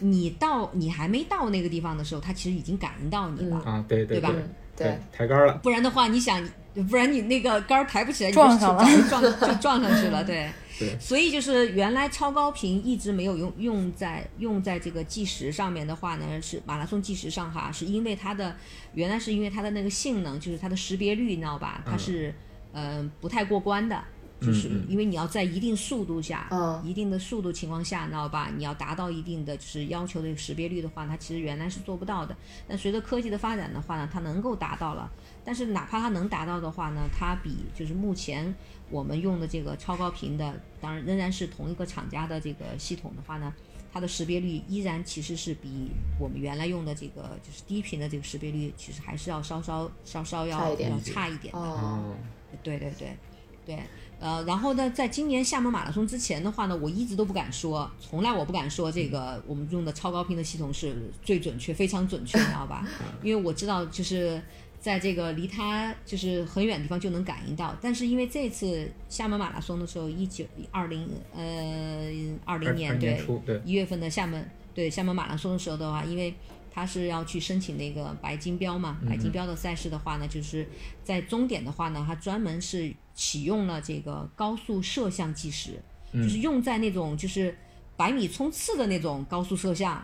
[0.00, 4.32] 你到你还没到那个地方的时候，它其实已经感应到你了啊，对对吧？
[4.76, 5.54] 对，抬杆了。
[5.62, 6.46] 不然的话，你想。
[6.88, 9.28] 不然你那个杆儿抬不起来，撞上了，撞就
[9.60, 10.48] 撞上去了，对。
[10.80, 10.98] 对。
[10.98, 18.56] 所以就是原来超高频一直没有用用在用在这个计时上面的话呢，是马拉松计时上哈，是因为它的
[18.94, 21.84] 原来是因为它的那个性能，就是它的识别率，你知道吧？
[21.86, 22.34] 它是
[22.72, 24.02] 嗯不太过关的。
[24.42, 26.48] 就是因为你要在一定速度下，
[26.82, 28.50] 一定的速度情况下，你知道吧？
[28.56, 32.34] 你要达到一定的就是要求的识别率的话，它其实原来是做不到的。
[32.66, 35.12] 但随着科技的发展的话呢，它能够达到了。
[35.44, 38.54] 但是哪怕它能达到的话呢，它比就是目前
[38.90, 43.54] 我们用的这个超高频的，当然仍然是同一个厂家的这个系统的话呢，
[43.92, 51.58] 它的识别率依然其实是比我们原来用的这个就是低频的这个识别率，其实还是要稍稍稍稍要要差一点的。
[51.58, 52.14] 哦，
[52.62, 53.16] 对对对
[53.64, 53.78] 对。
[54.20, 62.86] 呃，然后呢，在今年厦门马拉松之前的话呢，我一直都不敢说，从来我不敢说这个我们用的超高频的系统是最准确、非常准确，你知道吧？
[63.24, 64.42] 因为我知道，就是
[64.80, 67.76] 在这个离他就是很远的地方就能感应到。
[67.82, 72.10] 但是因为这次厦门马拉松的时候，一九二零呃
[72.46, 76.34] 二零年对对一月份的厦门对厦门马拉松的时候的话，因为
[76.72, 80.66] 他是要去申请那个白金标嘛，白金标的赛事的话呢，就是
[81.04, 85.78] 在终点的话呢，它专门是启用了这个高速摄像计时，
[86.14, 87.54] 就是用在那种就是
[87.98, 90.02] 百米冲刺的那种高速摄像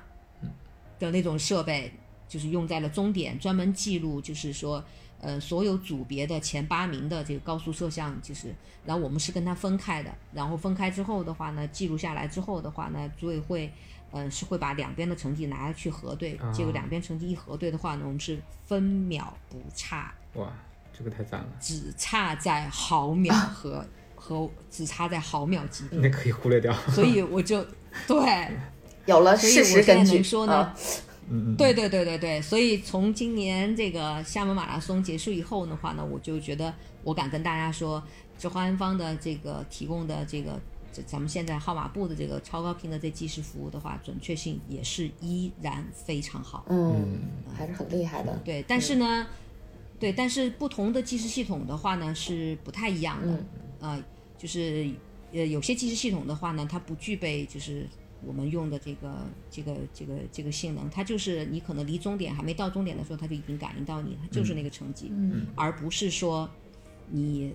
[0.98, 1.90] 的那种设备。
[2.28, 4.82] 就是用在了终点，专门记录，就是说，
[5.20, 13.72] 呃，所有组别的前八名的这个高速摄像，就是，然后我们是跟他分开的，然后分开之后的话呢，记录下来之后的话呢，组委会，
[14.10, 20.12] 呃，是会把两边的成绩拿去核对，结果两边成绩一核对的话呢，我们是分秒不差。
[20.34, 20.52] 哇，
[20.96, 21.46] 这个太赞了！
[21.60, 26.72] 只差在毫秒和和只差在毫秒级别，那可以忽略掉。
[26.90, 27.64] 所以我就
[28.06, 28.50] 对
[29.06, 30.74] 有了事实根据说呢。
[31.28, 38.02] 嗯，对对对对对，所以从今年这个厦门马拉松结束以后的话呢，我就觉得我敢跟大家说，
[38.38, 40.60] 这华安方的这个提供的这个，
[41.04, 46.64] 咱们现在号码布的这个超高频的这计时服务的话，准确性也是依然非常好。
[46.68, 47.20] 嗯，
[47.56, 48.38] 还是很厉害的。
[48.44, 49.26] 对，但是呢，
[49.98, 53.44] 对，但是不同的计时系统的话呢是不太一样的。
[53.80, 54.04] 呃，
[54.38, 54.88] 就是
[55.32, 57.86] 呃有些计时系统的话呢，它不具备就是。
[58.24, 65.12] 我们用的这个这个这个这个性能，它就是你可能离终点还没到终点的时候，它就已经感应到你，它就是那个成绩，
[65.54, 66.48] 而不是说
[67.10, 67.52] 你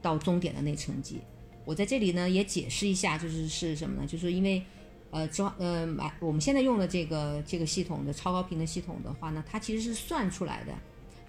[0.00, 1.20] 到终点的那成绩。
[1.64, 4.06] 我在这里呢也解释一下，就是是什么呢？
[4.06, 4.62] 就是因为
[5.10, 10.72] 呃，装呃买我们现在用的这个这个系统的超高频的系统的话呢，它其实是算出来的。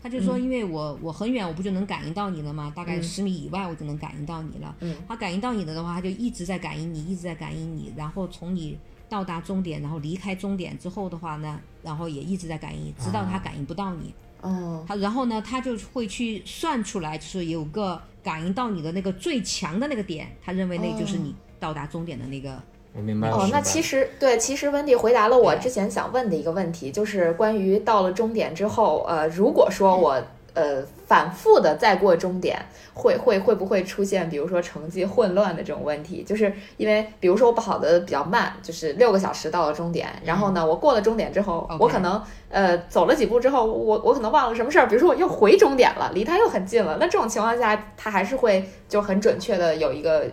[0.02, 2.72] 他就说，因为我我很远，我不就能感应到你了吗？
[2.76, 4.76] 大概十米以外，我就能感应到你了。
[4.80, 7.94] 嗯，他感应到你了的话，他就一直在感应你，一直在感应你。
[7.98, 8.78] 然后从你
[9.10, 14.14] 到达终点，然后离开终点之后的话呢，然后也一直在感应，直到他感应不到你。
[14.42, 22.62] 哦，他然后呢，他就会去算出来，就是有个感应到你的那个最强的那个点，他认为那就是你到达终点的那个。
[22.94, 23.36] 我明白了。
[23.36, 30.22] 哦，那其实对，其实温蒂回答了我之前想问的一个问题，就是关于到了终点之后，呃，如果说我。
[30.56, 32.60] 呃，反复的再过终点，
[32.94, 36.24] 会会会不会出现，比如说成绩混乱的这种问题？
[36.24, 50.26] 就是因为，比如说我跑的比较慢，就是六个小时到了终点，然后呢，我过了终点之后，我可能呃走了几步之后，我我可能忘了什么事儿，比如说我又回终点了，离它又很近了，那这种情况下，它还是会就很准确的有一个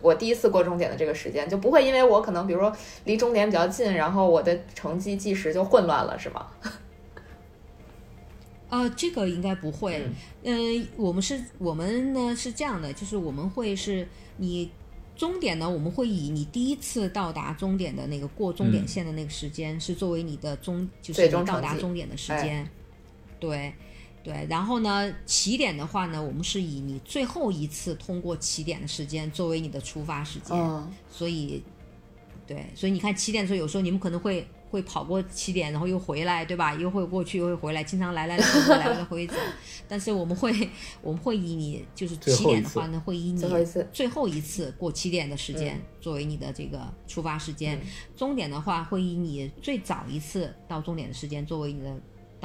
[0.00, 2.72] 我第一次过终点的这个时间，就不会因为我可能比如说
[3.04, 6.46] 离终点比较近，然后我的成绩计时就混乱了，是吗？
[8.68, 10.04] 呃，这个应该不会。
[10.42, 14.70] 嗯，我们是，我们呢是这样的，就是我们会是你
[15.14, 22.68] 终点呢，我们会以你第一次到达终点的那个过终点线的那个时间，是作为你的终，就是你到达终点的时间。
[23.38, 23.72] 对，
[24.26, 24.46] 对。
[24.50, 30.56] 然后呢，起点的话呢，我们是以你最后一次通过起点的时间作为你的出发时间。
[31.08, 31.62] 所以，
[32.46, 34.44] 对，所以你看起点的时候，有时候你们可能会。
[34.68, 36.74] 会跑过起点，然后又回来，对吧？
[36.74, 39.34] 又会过去，又会回来，经常来来来回来来回走。
[39.88, 40.52] 但是我们会，
[41.00, 43.40] 我们会以你就是起点的话呢，会以你
[43.92, 47.80] 最后一次过起点的时间作为你的这个出发时间。
[48.16, 51.96] 终点的话，会以你最早一次到终点的时间作为你的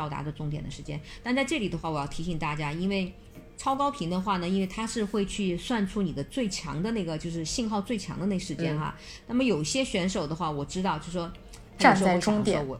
[0.02, 1.00] 到达的终点的时间。
[1.22, 3.14] 但在这里的话，我要提醒大家，因为
[3.56, 8.96] 超高频的话呢，因为它是会去算出你的最强的那个就是信号最强的那时间哈。
[9.28, 11.32] 那么有些选手的话，我知道就说。
[11.78, 12.80] 站在终点，我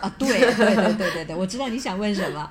[0.00, 2.48] 啊，对对对对对对，我知道你想问什么，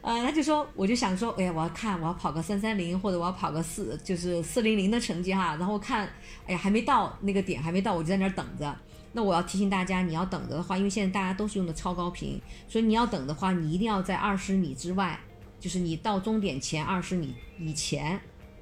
[0.00, 6.08] 呃，他就说，我就想说，哎呀，我要看，我要跑个三三零，或者我要跑个四，就是四零零的成绩哈，然后看，
[6.48, 8.76] 哎呀，还没到那个点，还没到，我就在那儿等着。
[9.18, 15.18] 那我要提醒大家，你要等着的话，因为现在大家都是用的超高频，所以你要等的话，你一定要在二十米之外，
[15.58, 18.20] 就是你到终点前二十米以前。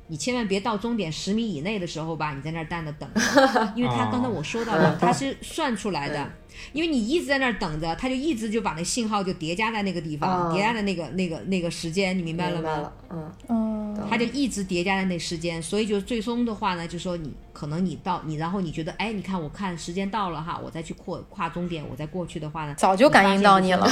[0.08, 3.10] 你千万别到终点十米以内的时候吧，你在那儿站着等，
[3.74, 6.30] 因为他刚才我说到了，他是算出来的，
[6.72, 12.92] 因为你一直在那儿等着，他就一直就把那信号就叠加在那个地方，叠加在那个那个那个时间，你明白了吗？
[13.10, 13.75] 嗯嗯，
[14.08, 23.88] 他就一直叠加在那时间，所以就最终的话呢，就说你可能你到你，然后你觉得，哎，你看我看时间到了哈，我再去跨跨终点，我再过去的话呢，早就感应到你了，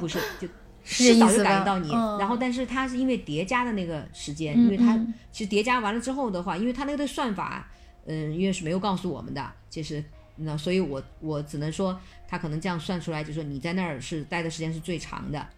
[0.00, 0.48] 不是就。
[0.86, 4.94] 是早就感应到你，然后但是它是因为叠加的那个时间，因为它
[5.32, 7.66] 其实叠加完了之后的话，因为它那个算法，
[8.04, 10.04] 嗯，因为是没有告诉我们的，就是
[10.36, 15.48] 那所以我我只能说，它可能这样算出来，就说你在那儿是待的时间是最长的，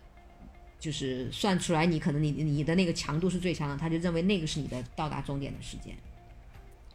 [0.79, 5.95] 就是算出来你可能你你的那个强度是最强的，他就认为那个是你的到达终点的时间。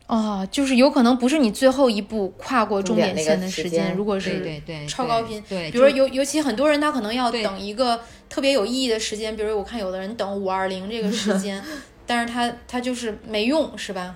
[0.08, 11.64] 哦，就是有可能不是你最后一步跨过终点线的时间，如果是对对超高频，对，比如说尤尤其很多人他可能要等一个特别有意义的时间，比如我看有的人等五二零这个时间，
[12.06, 14.16] 但是他他就是没用，是吧？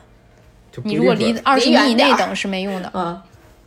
[0.83, 2.91] 你如果离二十米以内等是没用的。
[2.93, 3.21] 嗯，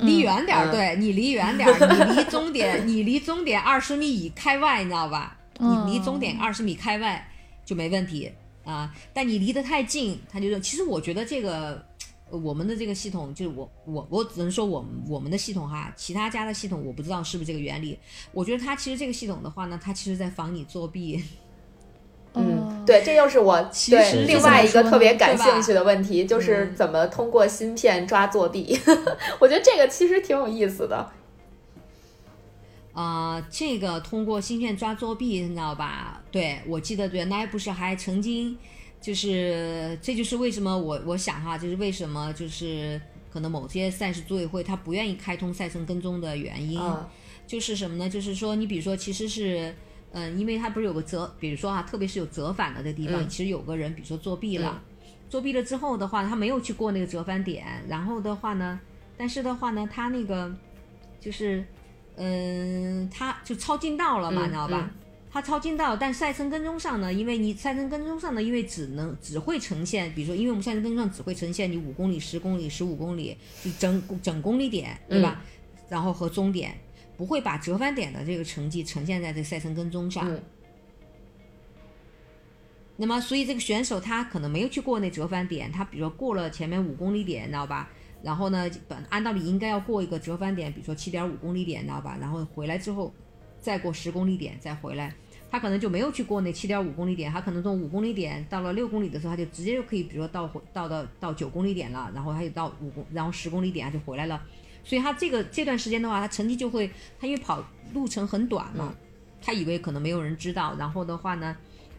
[0.06, 5.37] 离远点儿，嗯对你离远点儿，你离终点， 你离终点二十米以开外，你知道吧？
[5.58, 7.28] 嗯你离终点二十米开外
[7.64, 8.32] 就没问题
[8.64, 8.94] 啊。
[9.12, 11.84] 但你离得太近，他就说，其实我觉得这个
[12.30, 17.98] 呃我们的这个系统，就是我我我只能说我们我们的系统哈，其他家的系统我不知道是不是这个原理。
[18.32, 21.22] 我觉得它其实这个系统的话呢，它其实在防你作弊。
[22.34, 28.78] 嗯，对，这又是我其对实另外一个特别感兴趣的问题，就是嗯怎么通过芯片抓作弊。
[29.40, 31.10] 我觉得这个其实挺有意思的。
[33.00, 36.22] 啊、这个通过芯片抓作弊，你知道吧？
[36.32, 38.56] 对我记得原来不是还曾经，
[39.00, 47.06] 就是这就是为什么我我想哈，就是为什么就是可能某些赛事组委会他不愿意开通赛程跟踪的原因，嗯
[47.46, 48.08] 就是什么呢？
[48.10, 49.74] 就是说你比如说其实是。
[50.10, 54.82] 嗯，因为他不是有个折，比如说啊，特别是有折返的这地方，嗯其实有个人，比如说作弊了，
[55.28, 58.80] 作弊了之后的话，他没有去过那个折返点，然后的话呢，
[59.18, 60.50] 但是的话呢，他那个
[61.20, 61.62] 就是，
[62.18, 64.90] 嗯，他就抄近道了嘛，嗯你知道吧？
[64.92, 64.94] 嗯
[65.30, 75.42] 他超近道，但赛程跟踪上呢，因为你赛程跟踪上呢，因为只能只会呈现，比如说，因为我们赛程跟踪上只会呈现你五公里、十公里、十五公里，就整整公里点，对吧？
[75.90, 76.74] 然后和终点，
[77.18, 80.26] 不会把折返点的这个成绩呈现在这赛程跟踪上。
[80.28, 80.40] 嗯
[82.96, 87.90] 那么，所以这个选手他可能没有去过那折返点，他比如说过了前面五公里点，你知道吧？
[88.22, 92.16] 然后呢，本按道理应该要过一个折返点，比如说七点五公里点，你知道吧？
[92.20, 93.12] 然后回来之后
[93.60, 95.14] 再过十公里点再回来，
[95.50, 104.42] 他可能就没有去过那七点五公里点，他可能从五公里点到了六公里的时候，他就直接就可以，比如说到回到到到九公里点了，然后他就到五公，然后十公里点他就回来了。
[104.84, 108.94] 所以他这个这段时间的话，他成绩就会，他因为跑路程很短嘛，
[109.42, 111.54] 他以为可能没有人知道，然后的话呢，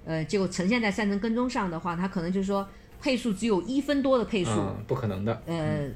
[0.05, 2.67] 呃，结果呈现在赛程跟踪上的话，他可能就是说
[2.99, 5.43] 配速只有一分多的配速，嗯，不可能的。
[5.45, 5.87] 呃，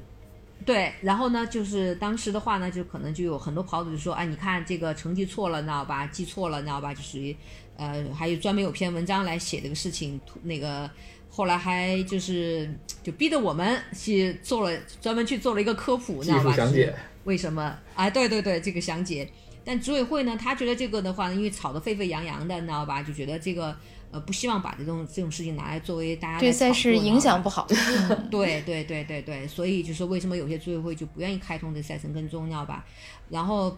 [0.64, 6.06] 对，然后呢，就是当时的话呢，就可能就有很多跑者就说，哎，你看这个成绩错了，你知道吧？
[6.06, 6.94] 记错了，你知道吧？
[6.94, 7.36] 就属于，
[7.76, 10.90] 呃，还有专门有篇文章来写这个事情，那个
[11.28, 16.44] 后来还就是就逼得我们去做了专门去做了一个科普，你知道吧？
[16.44, 17.76] 是术详解，为什么？
[17.94, 19.28] 啊，对对对，这个详解。
[19.66, 23.02] 但组委会呢，他觉得这个的话，因为吵得沸沸扬扬的，你知道吧？
[23.02, 23.74] 就觉得这个
[24.14, 27.66] 呃，不希望把这种这种事情拿来作为大家对赛事影响不好。
[28.30, 32.84] 对对对对对，所以就是为什么有些组委会就不愿意开通这赛程跟踪，你知道吧？
[33.28, 33.76] 然后，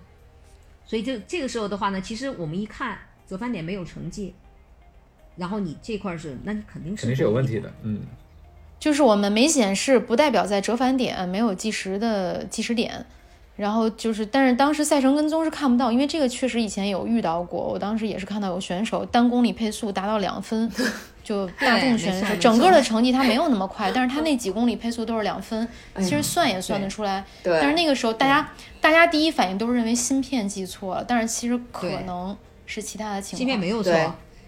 [0.85, 4.35] 所以这这个时候的话呢，其实我们一看折返点没有成绩，
[5.37, 7.59] 然后你这块儿是，那你肯定是肯定是有问题。
[7.59, 7.73] 的。
[7.83, 8.03] 嗯，
[8.79, 13.07] 就是我们没显示，不代表在折返点没有计时的计时点。
[13.57, 17.61] 然后就是，但是当时赛程跟踪是看不到，因为这个确实以前有遇到过。
[17.67, 20.71] 我当时也是看到有选手单公里配速达到两分，
[21.25, 25.67] 就 大众选手整个的成绩他没有那么 快，但是他那几公里配速都是两分，
[26.01, 27.25] 其实算也算得出来。
[27.43, 33.39] 对，但是那个时候大家大家第一反应都是认为芯片记错了，但是其实可能是其他的情况。
[33.39, 33.91] 芯片没有错，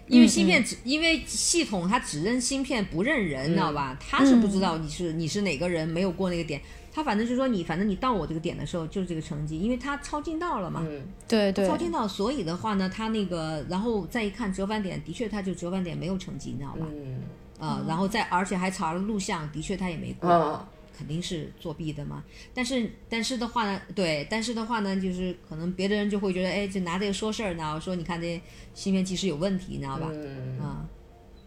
[0.05, 3.97] 因为嗯芯片只、因为系统它只认芯片不认人，你知道吧？
[3.99, 6.61] 它是不知道你是你是哪个人，没有过那个点。
[6.91, 10.85] 它反正就是说你，反正你到我这个点的时候就是这个成绩，因为他超近道了嘛。
[10.89, 16.85] 嗯对对超近道，所以的话呢，他那个，然后再一看折返点，的确他就折返点没有成绩，你知道吧？
[16.91, 17.21] 嗯
[17.59, 20.59] 啊、然后再而且还查了录像，的确他也没过，嗯
[20.97, 22.23] 肯定是作弊的嘛。
[22.53, 28.41] 但是但是的话呢，对，但是的话呢，就是可能别的人就会觉得，哎，就拿这个说事儿呢，说你看这
[28.73, 30.09] 芯片技师有问题，你知道吧？
[30.11, 30.85] 嗯，啊、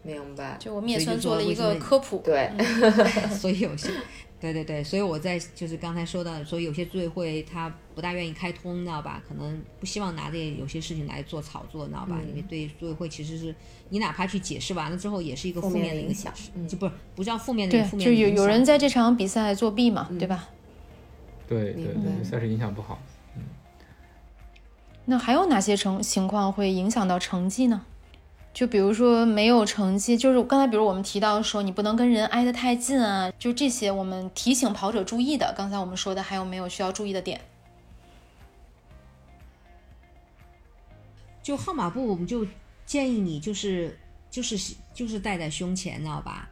[0.01, 0.57] 明白。
[0.59, 2.19] 就我们也算做了一个科普。
[2.23, 2.49] 对，
[3.29, 3.89] 所以有些，
[4.43, 9.23] 对对对，所以我在就是刚才说的，所以有些组委会他不大愿意开通，你知道吧？
[9.25, 12.19] 可能不希望拿这有些事情来做炒作，你知道吧？
[12.21, 13.55] 嗯因为对组委会其实是
[13.87, 18.01] 你哪怕去解释完了之后，也是一个负负面的影响嗯就不是不叫负面的影响。
[18.01, 20.49] 有有人在这场比赛作弊嘛，对吧？
[21.47, 23.01] 对对对，赛事影响不好。
[23.37, 23.43] 嗯
[25.05, 27.85] 那还有哪些成情况会影响到成绩呢？
[28.53, 35.51] 就比如说没有成绩，就是刚才比如我们提到说你不能跟人挨得太近啊，就这些我们提醒跑者注意的。
[35.57, 37.41] 刚才我们说的还有没有需要注意的点？
[41.41, 42.45] 就号码布，我们就
[42.85, 43.99] 建议你就是
[44.29, 46.47] 就是就是戴在胸前，知道吧？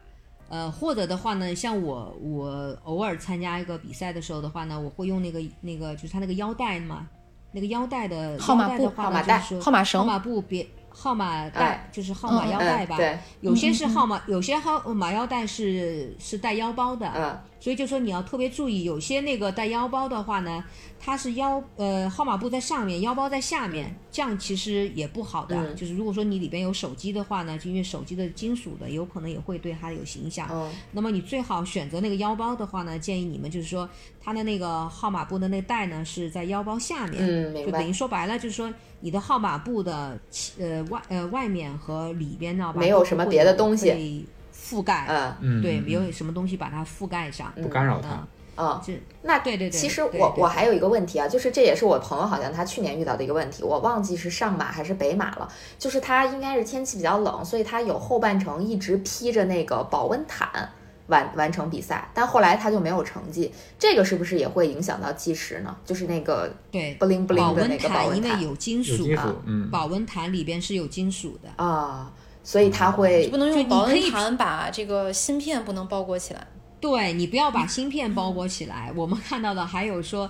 [0.48, 7.08] 呃，或者的话呢，像我我偶尔参加一个比赛的时候的话呢，我会用那个那个就是它那个腰带嘛，
[7.52, 12.96] 那个腰带的号码布的话呢号码带就是号码绳号码布别号码带、哎就是号码嗯腰带吧。
[13.40, 20.64] 有些是号码，有些号码腰带是是带腰包的，嗯所以就说你要特别注意，有些那个带腰包的话呢，
[20.98, 25.54] 它是腰呃号码布在上面，腰包在下面，这样其实也不好的。
[25.56, 30.48] 嗯就是如果说你里边有手机的话呢，就因为手机的金属的，有可能也会对它有影响。
[30.50, 33.88] 嗯那么你最好选择那个腰包的话呢，建议你们就是说
[34.20, 37.92] 它的那个号码布的那个带呢是在腰包下面，就等于。
[37.92, 40.18] 说白了就是说你的号码布的
[40.58, 44.26] 呃外呃外面和里边呢，没有什么别的东西西
[44.72, 48.26] 覆盖，嗯嗯，对，嗯没有什么东西把它覆盖上，不干扰它嗯。
[48.54, 55.48] 嗯，这那对对对其实我我还有一个问题啊，就是这也是我朋友好像他去年遇到的一个问题，我忘记是上马还是北马了。
[55.78, 60.68] 就是他应该是天气比较冷，所以他有后半程一直披着那个保温毯
[61.06, 63.50] 完完成比赛，但后来他就没有成绩。
[63.78, 65.74] 这个是不是也会影响到计时呢？
[65.86, 71.48] 就是那个对不灵不灵的那个保，温毯因为有金属啊有金属，嗯，保温毯里边是有金属的。
[71.56, 72.12] 啊，
[72.42, 76.46] 所以它会不能就你用保温可以毯把这个芯片不能包裹起来。
[76.80, 78.92] 对你不要把芯片包裹起来。
[78.96, 80.28] 我们看到的还有说，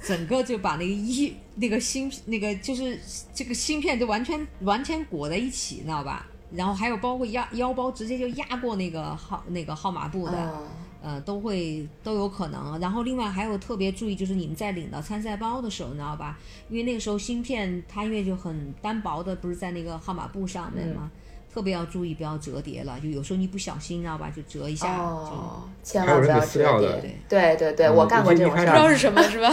[0.00, 2.96] 整个就把那个一那个芯那个就是
[3.34, 6.26] 这个芯片就完全完全裹在一起，你知道吧？
[6.52, 10.62] 然后还有包括压腰包直接就压过那个号那个号码布的，啊
[11.02, 12.78] 呃，都会都有可能。
[12.78, 16.38] 然后另外还有特别注意，就是你们在领到参赛包的时候，你知道吧？
[16.68, 21.10] 因为那个时候芯片它因为就很单薄的，不是在那个号码布上面嗯吗？
[21.52, 26.40] 特别要注意不要折叠了，就有时候你不小心，你知道吧，就折一下，哦，千万不要
[26.80, 27.14] 折叠。
[27.28, 28.66] 对对对，嗯我干过这种事儿。
[28.66, 29.50] 不知道是什么，是吧？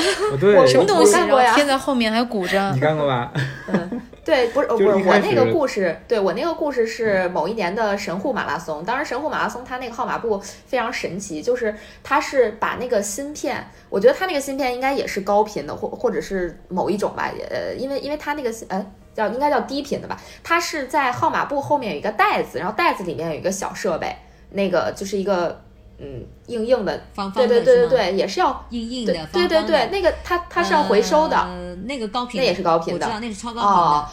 [0.57, 1.11] 我什么东西？
[1.13, 2.79] 干过呀贴在后面还鼓着 你。
[2.79, 3.33] 干过吧？
[3.67, 8.83] 嗯对，不是不是是我那个故事，对我那个故事是某一年的神户马拉松。
[8.85, 11.73] 当时神户马拉松它那个号码布非常神奇，就是
[12.03, 18.85] 它是把那个芯片，我觉得它那个芯片应该也是高频的，或或者是某一种吧，呃，因为因为它那个芯呃
[19.19, 24.15] 叫应该叫低频的吧，它是在号码布后面有一个袋子，然后袋子里面有一个小设备，
[24.51, 25.61] 那个就是一个
[25.99, 31.37] 嗯硬硬的，方方对的对对对对对，也是要硬硬的，对对对方方的对，那个它它是要回收的。
[31.37, 34.05] 呃，那个高频的那也是高频的我知道那是超高频的，哦，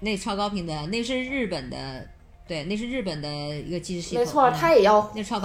[0.00, 1.76] 那是超高频的，那是日本的，
[2.46, 4.22] 对，那是日本的一个计时系统。
[4.22, 5.00] 没错，嗯它也要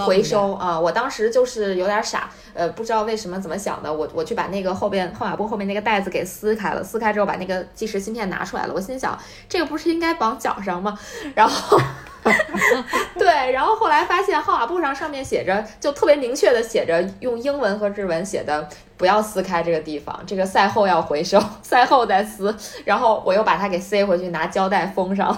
[0.06, 0.78] 回收啊！
[0.78, 10.98] 我当时就是有点傻，呃，不知道为什么怎么想的，我我去把那个后边号码布后面那个袋子给撕开了，撕开之后把那个计时芯片拿出来了，我心想这个不是应该绑脚上吗？
[11.34, 11.80] 然后。
[13.18, 22.54] 对，然后后来发现号码布上上面写着，就特别明确的写着，用英文和日文写的，不要撕开这个地方，这个赛后要回收， 赛后再撕。
[22.84, 25.34] 然后我又把它给塞回去，拿胶带封上，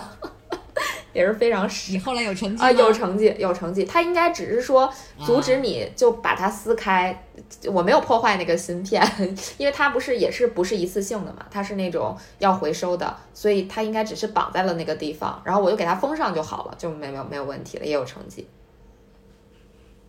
[1.13, 3.85] 也是非常你后来有成绩啊，吗有成绩，有成绩。
[3.85, 4.93] 他应该只是说
[5.25, 7.25] 阻止你就把它撕开，
[7.71, 9.03] 我没有破坏那个芯片，
[9.59, 18.49] 因为它不是也是不是一次性的嘛，它是那种要回收的，所以它应该只是绑在了那个地方，然后我就给它封上就好了，就没没有没有问题了，也有成绩。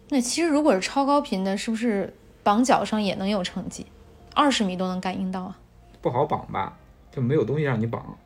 [0.10, 3.88] 那其实如果是超高频的，是不是绑脚上也能有成绩？
[4.36, 5.58] 二十米都能感应到啊？
[6.02, 6.78] 不好绑吧？
[7.12, 8.18] 就没有东西让你绑。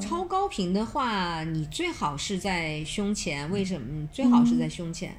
[0.00, 3.50] 超高频的话，你最好是在胸前。
[3.50, 3.86] 为什么？
[3.90, 5.14] 嗯最好是在胸前。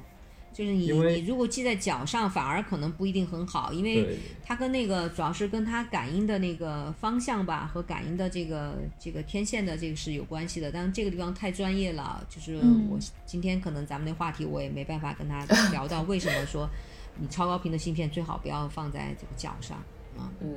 [0.52, 10.70] 就是你你如果系在脚上，反而可能不一定很好，因为，它跟那个主要是跟它感应的那个方向吧，和感应的这个这个天线的这个是有关系的。
[10.70, 16.68] 但是这个地方太专业了，就是嗯我今天可能咱们那话题我也没办法跟他聊到为什么说
[17.16, 19.80] 你超高频的芯片最好不要放在这个脚上
[20.20, 20.30] 啊。
[20.40, 20.48] 嗯，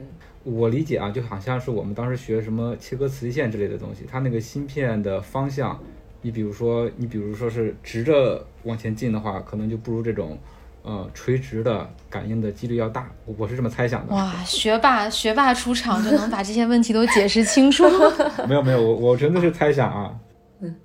[0.44, 5.80] 我理解啊，就好像是我们当时学什么切割磁力线之类的东西，它那个芯片的方向，
[6.22, 10.38] 你比如说你比如说是直着往前进的话，可能就不如这种。
[10.86, 14.14] 呃，垂直的感应的几率要大，我我是这么猜想的。
[14.14, 17.86] 哇，学霸学霸出场就能把这些问题都解释清楚。
[18.50, 20.14] 没有没有，我我真的是猜想啊。
[20.60, 20.76] 嗯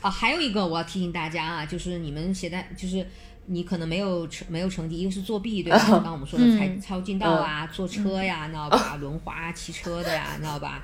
[0.00, 3.04] 啊，还有一个我要提醒大家啊，就是你们携带，就是
[3.46, 5.78] 你可能没有成没有成绩，一个是作弊， 对吧？
[5.88, 8.96] 刚刚我们说的嗯才超近道啊，坐车呀，你知道吧？
[9.00, 10.82] 轮滑、骑车的呀，你知道吧？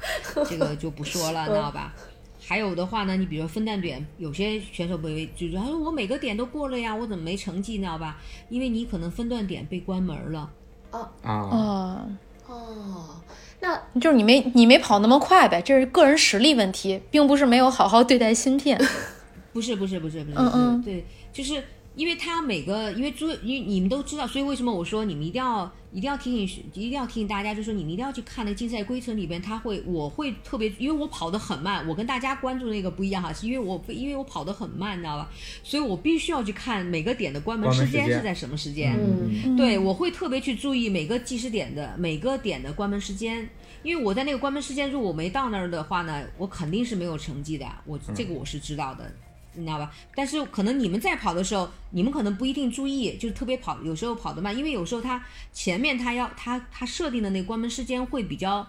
[0.48, 1.94] 这个就不说了，你知道吧？
[2.40, 8.16] 还有的话呢，你比如说分段点，有些选手不会，就是他说我每个点都过了呀，我怎么没成绩，你知道吧？
[8.48, 10.50] 因为你可能分段点被关门了。
[10.90, 12.08] 哦，哦，
[12.46, 13.20] 哦，
[13.60, 18.80] 那就是你没你没跑那么快呗，这是个人实力问题，并不是没有好好对待芯片。
[19.52, 21.62] 不是不是不是不是，嗯嗯对，就是
[21.98, 35.28] 因为他每个，因为做，因为你们都知道，所以为什么我说你们一定要一定要提醒，一定要提醒大家，就是说你们一定要去看那个竞赛规程里边，他会，我会特别，因为我跑得很慢，我跟大家关注那个不一样哈，是因为我因为我跑得很慢，你知道吧？
[35.64, 38.96] 所以我必须要去看每个点的关门时间时间是在什么时间。
[38.96, 43.48] 嗯对，我会特别去注意每个计时点的每个点的关门时间，
[43.82, 49.12] 因为我在那个关门时间，如果我没到那儿的话呢，我肯定是没有成绩的，我这个我是知道的。
[49.54, 49.90] 你知道吧？
[50.14, 58.66] 但是可能你们在跑的时候，你们可能不一定注意，就是特别跑，有时候跑得慢，因为有时候它前面它要它它设定的那个关门时间会比较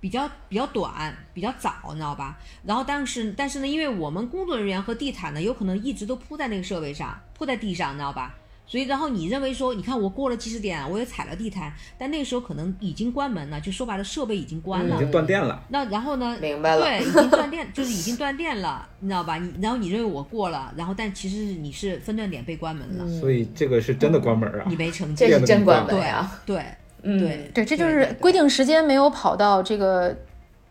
[0.00, 2.38] 比较比较短，比较早，你知道吧？
[2.64, 8.34] 然后但是但是呢，因为我们工作人员和地毯呢，有可能一直都铺在那个设备上，铺在地上，你知道吧？
[8.68, 14.96] 所以，然后你认为说，你看我过了计时点，我也踩了地毯，但那个时候可能已经关门了，就说白了，设备已经关了。
[14.96, 15.64] 已经断电了。
[15.70, 16.36] 那然后呢？
[16.38, 16.84] 明白了。
[16.84, 19.38] 对，已经断电，就是已经断电了，你知道吧？
[19.38, 23.20] 你然后你认为我过了，然后但其实是你是分段点被关门了。
[23.20, 24.66] 所以这个是真的关门啊！
[24.68, 26.40] 你没成绩，这是真关门对啊！
[26.44, 26.62] 对，
[27.02, 30.14] 嗯，对对，这就是规定时间没有跑到这个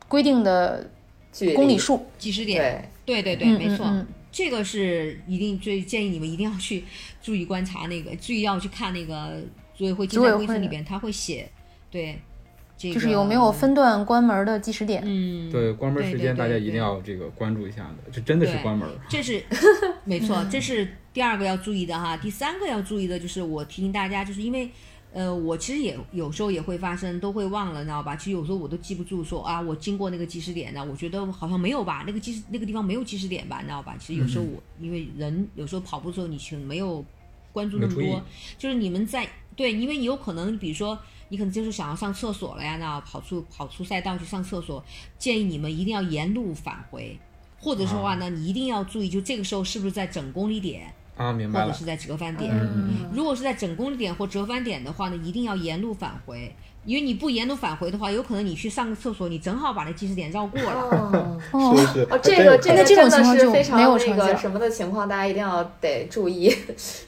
[0.08, 0.88] 规定的
[1.56, 2.92] 公里数计时点。
[3.06, 3.92] 对对对，没错。
[4.38, 6.84] 这个是一定最建议你们一定要去
[7.24, 9.42] 注意观察那个，注意要去看那个
[9.74, 11.50] 组委会竞赛规则里边，他会写，
[11.90, 12.20] 对，
[12.78, 15.02] 就是有没有分段关门的计时点。
[15.04, 18.88] 嗯，对，关门时间大家一定要这个关注一下的，这真的是关门。
[19.10, 19.44] 这是
[20.06, 22.16] 没错，这是第二个要注意的哈。
[22.16, 24.70] 第三个要注意的就是我提醒大家，就是因为。
[25.18, 28.16] 呃，我其实也有时候也会发生，都会忘了，你知道吧？
[28.16, 33.98] 其实有时候我都记不住，说啊，我经过那个计时点呢，我觉得好像没有吧，那个计时那个地方没有计时点吧，你知道吧？
[34.00, 37.04] 其实有时候我因为人有时候跑步的时候，你其实没有
[37.52, 38.22] 关注那么多，
[38.60, 40.96] 就是你们在对，因为你有可能，比如说
[41.30, 44.86] 你可能就是想要上厕所了呀，那跑出跑出赛道去上厕所，
[45.18, 47.18] 建议你们一定要沿路返回，
[47.60, 50.94] 或者说话呢，你一定要注意，就这个时候是不是在整公里点。
[51.18, 52.54] 啊，明白或者是在折返点，
[53.12, 56.56] 如果是在整公里点或折返点的话呢，一定要沿路返回，
[56.86, 60.72] 因为你不沿路返回的话，有可能你去上个厕所，你正好把那计时点绕过了。
[61.52, 61.76] 哦，
[62.10, 66.56] 哦，这个这个真的是非常那个什么的情况，大家一定要得注意。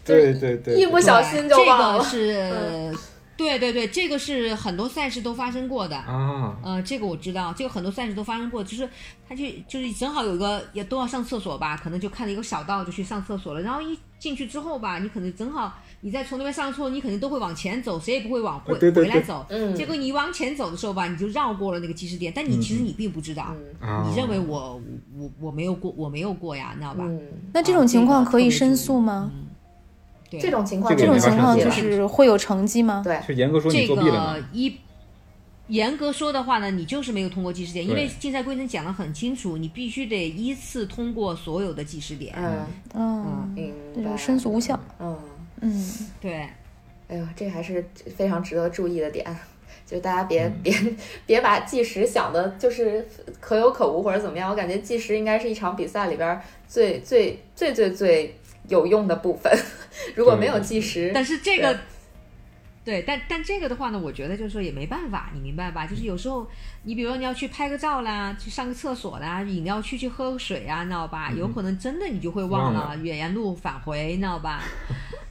[0.03, 2.05] 对 对对，一不小心就忘了。
[2.11, 2.97] 这个是。
[3.39, 8.89] 对对对，这个是很多赛事都发生过的啊，呃，这个我知道，这个很多赛事都发生过，就是
[9.27, 23.55] 他去就是正好有一个也都要上厕所吧，可能就看了一个小道就去上厕所了，然后一进去之后吧，你可能正好你再从那边上厕所，你肯定都会往前走，谁也不会往回回来走，嗯，结果你往前走的时候吧，你就绕过了那个计时点，但你其实你并不知道，
[24.09, 24.81] 你认为我
[25.17, 27.05] 我我没有过我没有过呀，你知道吧？
[27.53, 29.31] 那这种情况可以申诉吗？
[30.31, 33.01] 这种情况，这种情况就是会有成绩吗？
[33.03, 34.77] 对，是严格说你作弊了这个一
[35.67, 42.33] 严格说的话呢，你就是没有通过计时点，因为竞赛规则讲的很清楚，你必须得依次通过所有的计时点。
[42.35, 42.65] 嗯
[42.95, 43.55] 嗯，
[43.95, 44.79] 这个申诉无效。
[44.99, 45.17] 嗯
[45.61, 46.49] 嗯，对。
[47.07, 49.25] 哎呦，这还是非常值得注意的点，
[49.85, 50.73] 就大家别别
[51.25, 53.07] 别把计时想的就是
[53.39, 54.49] 可有可无或者怎么样。
[54.49, 58.35] 我感觉计时应该是一场比赛里边最最最最最。
[58.69, 59.51] 有用的部分，
[60.15, 61.77] 如果没有计时，但是这个，
[62.85, 65.85] 对，但但这个的话呢，我觉得就是说也没办法，你明白吧？
[65.85, 66.47] 就是有时候，
[66.83, 71.31] 你比如说你要去拍个照啦，去上个厕所啦，饮料区去喝个水啊，你知道吧？
[71.31, 74.63] 有可能真的你就会忘了，远沿路返回，你知道吧？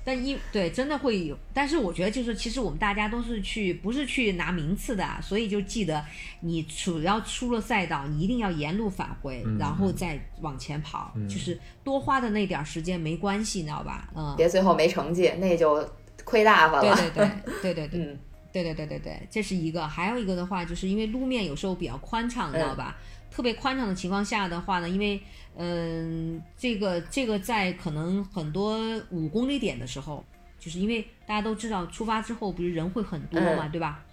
[0.09, 6.03] 但因对真的会有，但是我觉得就是其实我们大家都是去不是去拿名次的，所以就记得
[6.41, 14.09] 你主要出了赛道，你一定要沿路返回，然后再往前跑，就是多花的那点时间没关系，你知道吧？
[14.17, 15.87] 嗯，别最后没成绩，那就
[16.25, 16.97] 亏大发了。
[16.97, 17.29] 对对
[17.61, 18.19] 对对对对，嗯，
[18.51, 22.97] 对对对对对，这是一个，还有一个的话，就是因为路面有时候比较宽敞，你知道吧？
[23.31, 25.21] 特别宽敞的情况下的话呢，因为
[25.57, 28.79] 嗯，这个这个在可能很多
[29.11, 30.25] 五公里点的时候，
[30.59, 34.05] 就是因为大家都知道出发之后不是人会很多嘛，对吧？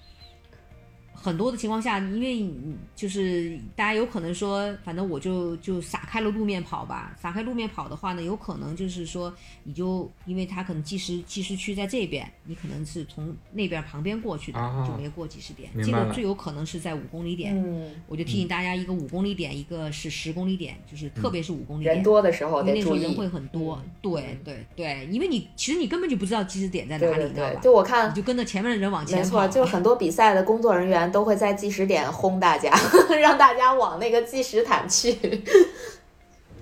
[1.26, 2.47] 很多的情况下，因为
[2.95, 7.15] 就是大家有可能说，反正我就就撒开了路面跑吧。
[7.19, 15.71] 撒开路面跑的话呢，有可能就是说，你就因为它可能计时计时区在这边，你可能是从那边旁边过去的，就没过计时点。
[15.84, 17.57] 这个最有可能是在五公里点。
[17.57, 23.82] 嗯，我就提醒大家，一个五公里点，一个是十公里点，就是特别是五公里点人多的时候，因为那时候人会很多。
[23.99, 27.59] 对对对，因为你其实你根本就不知道计时点在哪里，知道吧？
[27.59, 29.23] 就我看，你就跟着前面的人往前跑。
[29.23, 31.11] 没错，就很多比赛的工作人员。
[31.16, 32.70] 都会在计时点轰大家，
[33.22, 35.16] 让大家往那个计时毯去。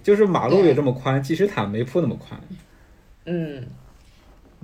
[0.04, 2.39] 就是马路也这么宽，计时毯没铺那么宽。
[3.26, 3.66] 嗯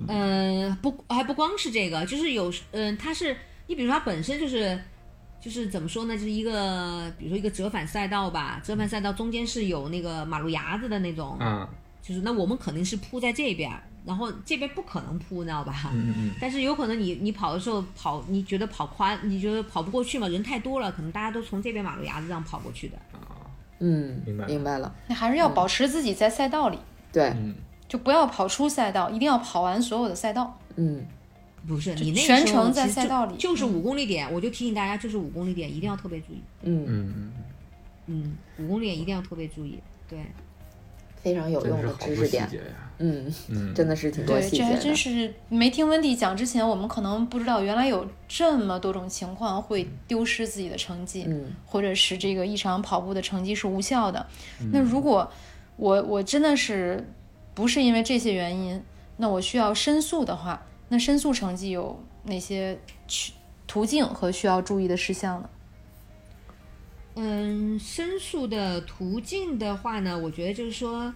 [0.06, 3.36] 嗯，不，还不光是这个，就是有嗯，它是
[3.66, 4.80] 你比如说它本身就是
[5.40, 6.14] 就是怎么说呢？
[6.14, 11.66] 就是一个比如说一个折返赛道吧，折返赛道中间是有那个马路牙子的那种，嗯，
[12.00, 13.72] 就是那我们肯定是铺在这边。
[14.04, 15.90] 然后这边不可能铺，你知道吧？
[15.92, 16.30] 嗯嗯。
[16.40, 20.26] 但是有可能你你跑的时候跑，你觉得跑宽，你觉得跑不过去嘛？
[20.28, 22.96] 人太多了，可能大家都从这边马路牙子上跑过去的。
[23.12, 23.46] 啊，
[23.78, 24.94] 嗯，明白明白了。
[25.08, 26.78] 你还是要保持自己在赛道里。
[27.12, 27.34] 对。
[27.88, 30.58] 就不要跑出赛道，一定要跑完所有的赛道。
[30.76, 31.04] 嗯。
[31.68, 36.40] 不是你那全程在赛道里，就是五公里点，我就提醒大家，就是五公里点一定要特别注意。
[36.62, 37.32] 嗯嗯
[38.06, 38.36] 嗯。
[38.58, 39.78] 五公里点一定要特别注意，
[40.08, 40.18] 对。
[41.22, 42.48] 非常有用的知识点。
[43.02, 44.68] 嗯嗯，真的是挺多细节的。
[44.68, 54.26] 对，这还真是没听温迪讲之前，我们可能不知道原来有这么多种情况会丢失自己的成绩，嗯，或者是这个一场跑步的成绩是无效的。
[54.70, 55.32] 那如果
[55.76, 57.02] 我我真的是
[57.54, 58.82] 不是因为这些原因，
[59.16, 62.78] 那我需要申诉的话，那申诉成绩有哪些
[63.66, 65.48] 途径和需要注意的事项呢？
[67.22, 71.12] 嗯，申诉的途径的话呢，我觉得就是说，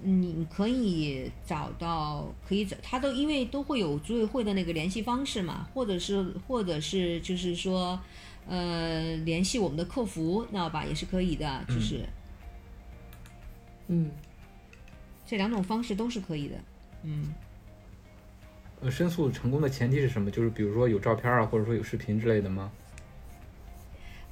[0.00, 8.00] 你可以找到，可以找他都，因为都会有组委会的那个联系方式嘛，或者是，或者是就是说，
[8.48, 12.00] 呃，联系我们的客服，知道吧，也是可以的，就是，
[13.88, 14.10] 嗯，
[15.26, 16.56] 这两种方式都是可以的，
[17.02, 17.34] 嗯。
[18.80, 20.30] 呃，申诉成功的前提是什么？
[20.30, 22.72] 就是比如说有照片啊，或者说有视频之类的吗？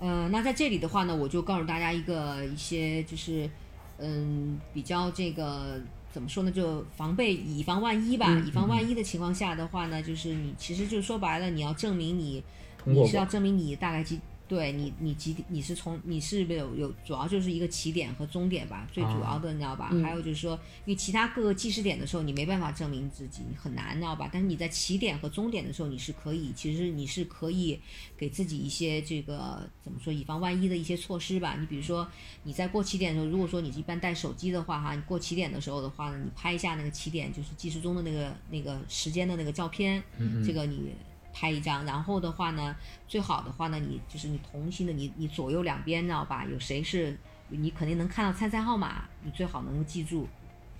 [0.01, 3.49] 呃，那在这里的话呢，我就告诉大家一个一些就是，
[3.99, 5.81] 嗯，比较这个
[6.11, 8.43] 怎么说呢，就防备以防万一吧。
[8.47, 12.43] 以防万一的情况下的话呢，就是你其实就说白了，你要证明你
[12.85, 14.19] 你是要证明你大概几。
[14.51, 15.47] 对你，你几点？
[15.49, 19.93] 你是从你是有有主要就是一个起点和终点吧，最主要的你知道吧？
[20.03, 24.29] 还有就是说，因为其他各个计时点的时候，你没办法证明自己，你很难，你知道吧？
[24.33, 27.79] 但是你在起点和终点的时候，你是可以，其实你是可以
[28.19, 31.57] 给自己一些这个怎么说，以防万一的一些措施吧。
[31.61, 32.09] 你比如说
[32.43, 40.03] 你在过起点的时候，如果说你一般带手机的话哈，你过起点的时候的话呢，你拍一下那个起点，就是计时钟的那个那个时间的那个照片，
[40.45, 40.93] 这个你。
[41.33, 42.75] 拍一张，然后的话呢，
[43.07, 46.45] 最好的话呢，你就是你同行的，你你左右两边知道吧？
[46.45, 47.17] 有谁是
[47.49, 50.27] 你肯定能看到参赛号码，你最好能够记住。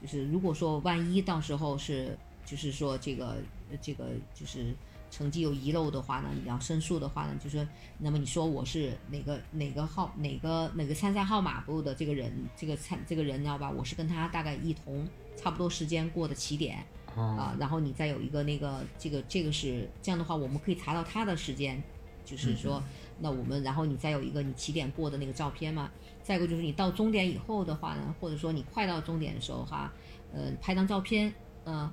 [0.03, 3.37] 就是如果说万一到时候是，就是说这个
[3.83, 4.75] 这个就是
[5.11, 7.67] 成绩有遗漏的话呢，你要申诉的话呢，就是
[7.99, 13.71] 那么你说我是哪个哪个号哪个哪个参赛号码部的这个人，这个参这个人知道吧？
[13.71, 16.85] 我是跟他大概一同差不多时间过的起点。
[17.17, 21.83] 啊，然后你再有一个那个这个这个是这样的话，我们可以查到他的时间，
[22.25, 22.83] 就是说，
[23.19, 25.91] 那我们然后你再有一个你起点过的那个照片嘛，
[26.23, 29.93] 再一个就是你到终点以后的话呢，或者说你快到终点的时候哈，
[30.33, 31.33] 呃，拍张照片，
[31.65, 31.91] 嗯，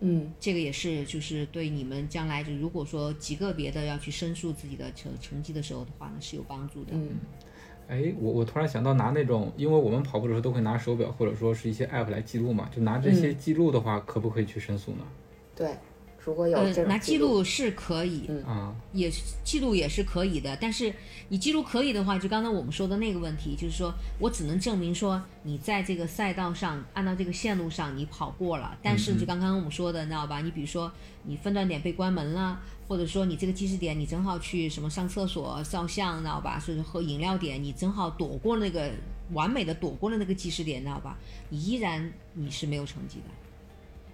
[0.00, 6.92] 嗯，这个也是就是对你们将来就如果说极个别的要去申诉自己的成成绩的时候的话呢，是有帮助的。
[6.92, 7.16] 嗯。
[7.90, 14.98] 哎，我我突然想到拿那种，因为我们跑步的时候都会拿手表或者说是一些 app 来记录嘛，就拿这些记录的话，可不可以去申诉呢？
[15.56, 15.68] 对。
[16.22, 19.10] 如果有拿记录是可以，嗯，也
[19.42, 20.54] 记录也是可以的。
[20.60, 20.92] 但是
[21.28, 28.76] 你记录可以的话，就刚才我们说的那个问题，就是说我只能证明说你在这个赛道上，按照这个线路上你跑过了。
[28.82, 30.42] 但是就刚刚我们说的，你知道吧？
[30.42, 30.92] 你比如说
[31.24, 36.58] 你分段点被关门了，或者说你这个计时点你正好去什么上厕所、照相，知道吧？
[36.58, 38.90] 是喝饮料点，你正好躲过那个
[39.32, 41.16] 完美的躲过了那个计时点，知道吧？
[41.48, 43.24] 你依然你是没有成绩的。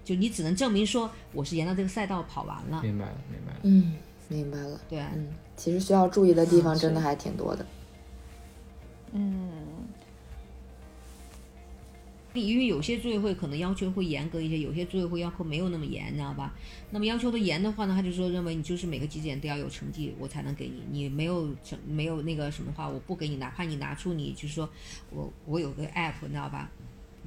[0.07, 2.81] 就你只能证明说我是沿着这个赛道跑完了。
[2.81, 3.59] 明白了，明白了。
[3.63, 3.93] 嗯，
[4.29, 4.79] 明白了。
[4.87, 5.27] 对，嗯，
[5.57, 7.65] 其实需要注意的地方真的还挺多的。
[9.11, 9.51] 嗯，
[12.33, 16.53] 因为有些组委会可能要求会严格一些，有些组委会要求没有那么严，你知道吧？
[16.89, 20.83] 那么要求的严的话呢，他就说认为你就是每个绩点都要有成绩，我才能给你。
[20.89, 23.35] 你没有成没有那个什么话，我不给你。
[23.35, 24.69] 哪怕你拿出你就是说
[25.09, 26.71] 我我有个 app，你知道吧？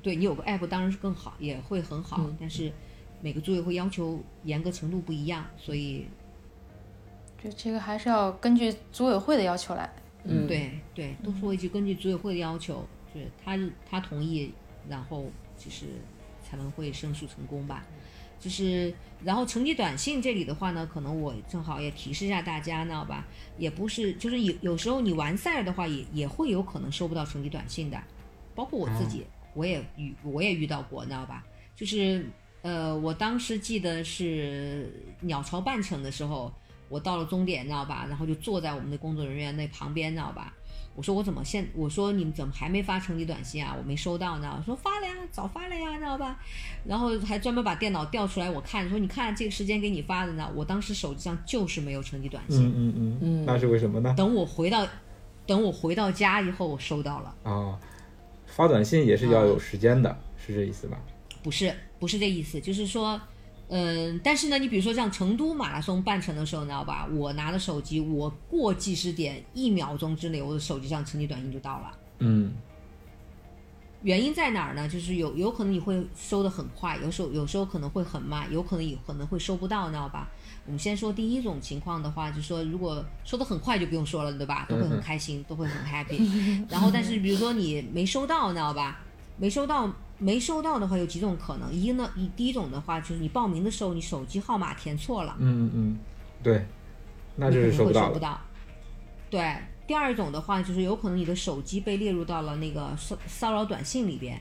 [0.02, 2.72] 对你有个 app 当然是更好，也会很好，但是
[3.20, 6.06] 每个组委会要求严格程度不一样，所以
[7.42, 9.90] 就这个还是要根据组委会的要求来。
[10.24, 14.52] 嗯，对对，都说一句根据组委会的要求，就是他他同意，
[14.88, 15.24] 然后
[15.56, 15.86] 就是
[16.42, 17.84] 才能会申诉成功吧。
[18.38, 23.26] 就是然后成绩短信这里的话呢，可能我正好也提示一下大家，知道吧？
[23.58, 28.02] 也不是，就是有有时候你完赛的话，也也会有可能收不到成绩短信的，
[28.54, 29.26] 包括我自己。
[29.54, 31.44] 我也遇我也遇到过，你知道吧？
[31.74, 32.26] 就是
[32.62, 36.52] 呃，我当时记得是鸟巢半程的时候，
[36.88, 38.04] 我到了终点，你知道吧？
[38.08, 40.52] 然后就坐在我们的工作人员那旁边，你知道吧？
[40.96, 41.66] 我说我怎么现？
[41.74, 43.74] 我说你们怎么还没发成绩短信啊？
[43.78, 44.62] 我没收到呢。
[44.66, 46.38] 说发了呀，早发了呀，你知道吧？
[46.84, 50.50] 然后还专门把电脑调出来我看，说你看这个时间给你发的呢。
[50.54, 52.66] 我当时手机上就是没有成绩短信。
[52.66, 54.12] 嗯嗯嗯嗯，那是为什么呢？
[54.16, 54.86] 等我回到
[55.46, 57.34] 等我回到家以后，我收到了。
[57.44, 57.78] 哦。
[58.50, 61.00] 发短信也是要有时间的，是这意思吧？
[61.42, 63.20] 不是，不是这意思，就是说，
[63.68, 67.08] 嗯，但是呢，你比如说像成都马拉松半程的时候，你知道吧？
[67.14, 71.98] 我拿着手机，我过计时点一秒钟之内，我的手机上成绩短信就到了。
[72.18, 72.52] 嗯，
[74.02, 74.88] 原因在哪儿呢？
[74.88, 80.28] 就是有有可能你会收的很快，有时候有时候可能会很慢，有可能也可能会收不到，你知道吧？
[80.70, 84.66] 我们先说第一种情况的话，就是说如果收的很快就不用说了，对吧？
[84.68, 86.22] 都会很开心，都会很 happy。
[86.70, 89.00] 然后但是比如说你没收到，你知道吧？
[89.36, 95.98] 没收到没收到的话有几种可能，一呢，一第一种的话就是你报名的时候你手机号码填错了，嗯嗯嗯，
[96.40, 96.64] 对，
[97.34, 97.72] 那就是。
[97.72, 98.38] 收不到。
[99.28, 99.56] 对，
[99.88, 104.40] 第二种的话就是有可能你的手机被列入到了那个骚骚扰短信里边。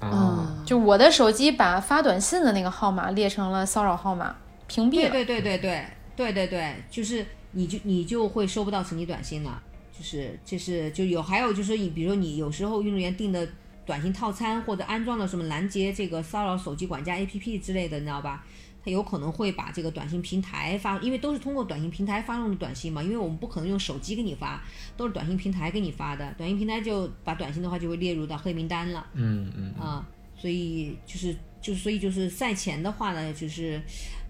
[0.00, 4.34] 啊，就我的手机把发短信的那个号码列成了骚扰号码，
[4.66, 5.10] 屏蔽了。
[5.10, 5.86] 对对对对对
[6.16, 9.62] 对对对，就是你就你就会收不到成绩短信了。
[9.96, 13.48] 就是这是就有还有就是你比如说你有时候运动员订的
[13.86, 18.44] 短信套餐或者安装了什么拦截这个骚扰手机管家 APP 之类的，你知道吧？
[18.84, 24.62] 他有可能会把这个短信平台发，因为都是通过短信平台发送的短信嘛，因为我们不可能用手机给你发，
[24.94, 29.06] 都是短信平台给你发的，短信平台就把短信的话就会列入到黑名单了。
[29.14, 30.06] 嗯嗯啊，
[30.36, 33.80] 所以就是就是所以就是赛前的话呢，就是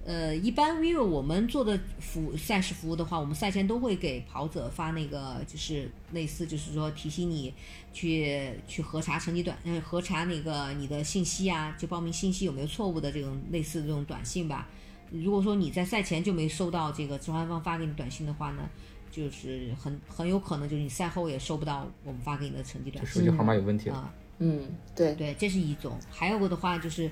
[0.07, 7.55] 呃，一般因为我们做的服务赛事服务的话，我们赛前都会给跑者发那个就是类似就是说提醒你
[7.93, 14.69] 去去核查成绩短呃核查那个你的信息啊，就报名信息有没有错误的这种类似的这种短信吧。
[15.11, 18.69] 如果说你在赛前就没收到这个主办方发给你短信的话呢，
[19.11, 23.97] 就是很很有可能就是你赛后也收不到我们发给你的成绩短信这手机号码有问题了。
[23.97, 24.15] 啊。
[24.41, 25.97] 嗯，对，对，这是一种。
[26.11, 27.09] 还有个的话就是，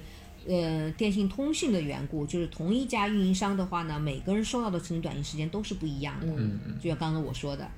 [0.47, 6.27] 呃，电信通讯的缘故，就是同一家运营商的话呢，每个人收到的成绩短信时间都是不一样的。
[6.27, 7.71] 嗯嗯就像刚刚我说的，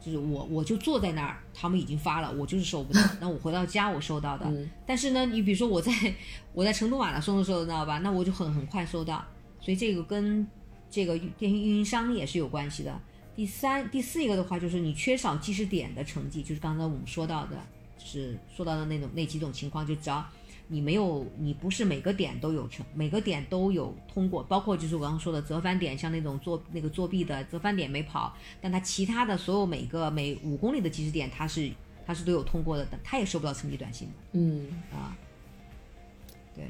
[0.00, 3.00] 就是我我就坐在那儿，他们已经发了，我就是收不到。
[3.20, 5.92] 那我回到家我收到的，嗯但是呢，你比如说我在
[6.52, 7.98] 我在成都马拉松的时候，知道吧？
[7.98, 9.24] 那我就很很快收到，
[9.60, 10.46] 所以这个跟
[10.90, 13.00] 这个电信运营商也是有关系的。
[13.36, 17.56] 第三、第四一个的话，就是你缺少计时点的成绩，就是刚才我们说到的，
[17.96, 20.28] 就是说到的那种那几种情况，就只要
[20.70, 31.70] 你没有，你不是每个点都有成，每个点都有通过，包括就是我刚刚说的折返点，像那种作那个作弊的折返点没跑，但他其他的所有每个每五公里的计时点，他是
[32.06, 35.16] 他是都有通过的，但他也收不到成绩短信的嗯，啊。
[36.54, 36.66] 对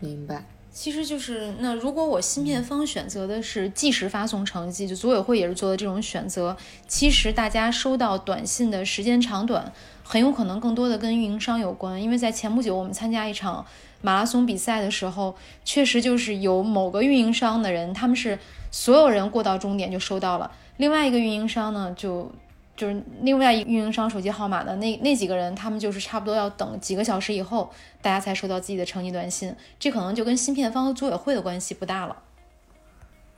[0.00, 0.44] 明白。
[0.76, 6.54] 其实就是那如果我芯片方选择的是即时发送成绩，就组委会也是做的这种选择。
[6.86, 9.72] 其实大家收到短信的时间长短，
[10.04, 12.00] 很有可能更多的跟运营商有关。
[12.00, 13.64] 因为在前不久我们参加一场
[14.02, 18.38] 马拉松比赛的时候，确实就是有某个运营商的人，他们是
[18.70, 22.30] 所有人过到终点就收到了，另外一个运营商呢就。
[22.76, 27.72] 就是另外一运营商手机号码的那那几个人，他们就是差不多要等几个小时以后，
[28.02, 29.54] 大家才收到自己的成绩短信。
[29.78, 32.22] 这可能就跟芯片方和组委会的关系不大了。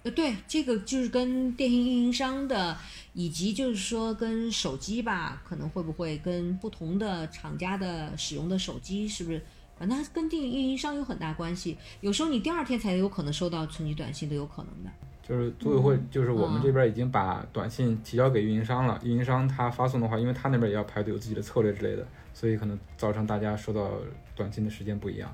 [0.03, 2.77] 呃，对，这个就是跟电信运营商的，
[3.15, 9.45] 以及就是说跟手机吧，可能会不会跟不同的厂家的使用的手机是不是？
[9.79, 11.79] 反正跟电信运营商有很大关系。
[12.01, 14.91] 有时候你第二天才有可能收到成绩短信都有可能的。
[15.29, 18.99] 就是组委会，嗯就是我们这边已经把短信提交给运营商了。
[19.05, 23.91] 运营商他发送的话，因为他那边也要排队，有自己的策略之类的，所以可能造成大家收到
[24.35, 25.31] 短信的时间不一样。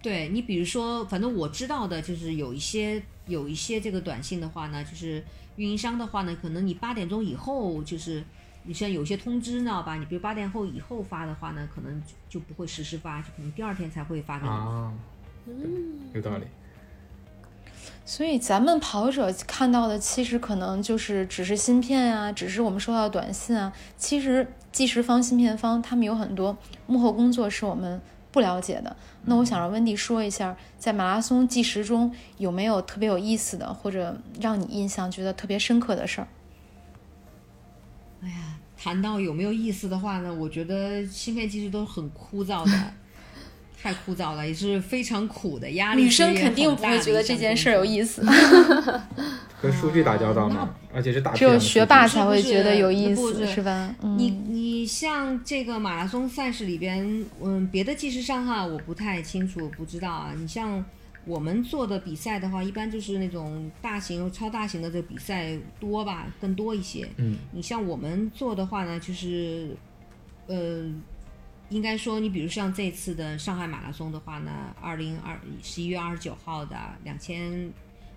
[0.00, 5.20] 对你，比如说，反正我知道的就是有一些有一些这个短信的话呢，就是
[5.56, 8.22] 运营商的话呢，可能你八点钟以后，就是
[8.62, 9.96] 你像有些通知，知道吧？
[9.96, 14.50] 你比如八点后以后发的话呢，可能就就不会实时发，就可能第二天才会发给你。
[14.50, 14.94] 啊，
[16.14, 16.44] 有道理。
[18.08, 23.70] 所以咱们跑者看到的，其实可能就是只是芯片啊，只是我们收到的短信啊。
[23.98, 26.56] 其实计时方、芯片方他们有很多
[26.86, 28.00] 幕后工作是我们
[28.32, 28.96] 不了解的。
[29.26, 36.28] 那我想让温迪说一下，在马拉松计时中有没有特别有意思的，或者让你印象觉得特别深刻的事儿？
[38.22, 42.92] 哎呀，谈到有没有意思的话呢，我觉得芯片其实都很枯燥的，
[43.80, 46.02] 太枯燥了，也是非常苦的压力。
[46.02, 48.22] 女生肯定不会觉得这件事儿有意思，
[49.62, 53.94] 跟数据打交道嘛，而且是大只有学霸才会觉得有意思，不是是吧？
[54.00, 60.32] 你嗯，你像这个马拉松赛事里边，嗯，别的技师上哈，我不太清楚，不知道啊。
[60.36, 60.84] 你像
[61.24, 67.08] 我们做的比赛的话，一般就是那种大型、超大型的这个比赛多吧，更多一些。
[67.16, 69.76] 嗯，你像我们做的话呢，就是，
[70.46, 70.84] 呃，
[71.70, 74.50] 应该说，你比如像这次的上海马拉松的话呢，
[74.80, 77.70] 二零二十一月二十九号的两千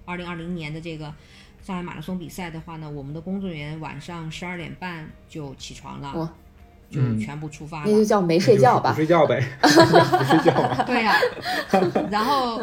[0.06, 1.14] 二零二零年的这个
[1.62, 6.30] 上海马拉松比赛的话呢，我们的工作人员晚上十二点半就起床了，哇
[6.89, 7.86] 就嗯全部出发了。
[7.88, 8.95] 那就叫没睡觉吧不。
[8.95, 10.84] 睡觉呗， 不睡觉吧。
[10.84, 11.14] 对呀、
[12.12, 12.60] 然后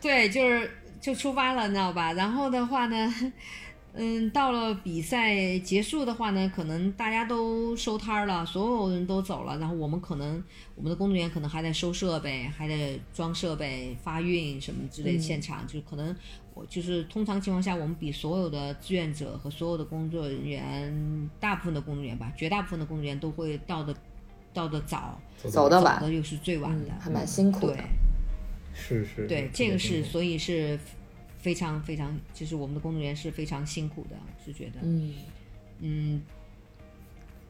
[0.00, 2.12] 对，就是就出发了，你知道吧？
[2.12, 3.14] 然后的话呢，
[3.98, 10.42] 嗯，到了比赛结束的话呢，可能大家都收摊儿了，所有人都走了，然后我们可能
[10.74, 16.14] 我们的工作人员可能还在收设备，还在装设备、发运什么之类的，现场就可能
[16.52, 23.96] 我就是通常情况下，我们比所有的志愿者和所有的工作人员，大部分的工作人员吧，绝大部分的工作人员都会到的
[24.52, 27.76] 到的早，走走得晚，的又是最晚的，还蛮辛苦的。
[27.76, 27.84] 对，
[28.74, 30.78] 是是，对，这个是所以是。
[31.46, 35.14] 非常非常，就是我们的工作人员是非常辛苦的，是觉得，嗯
[35.78, 36.22] 嗯，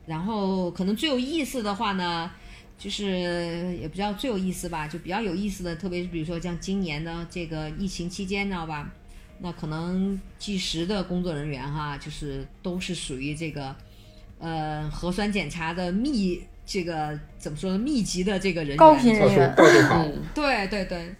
[0.04, 2.30] 然后可能最有意思的话呢，
[2.78, 8.92] 就是也不知道最有意思吧，就比较有意思的，特别是比如说像今年的这个疫情期间，知道吧？
[9.38, 13.74] 那可能计时的工作人员哈，就是都是属于这个
[14.38, 17.78] 呃核酸检查的密，这个怎么说呢？
[17.78, 19.54] 密集的这个人员，高频人员，
[20.34, 21.14] 对对对。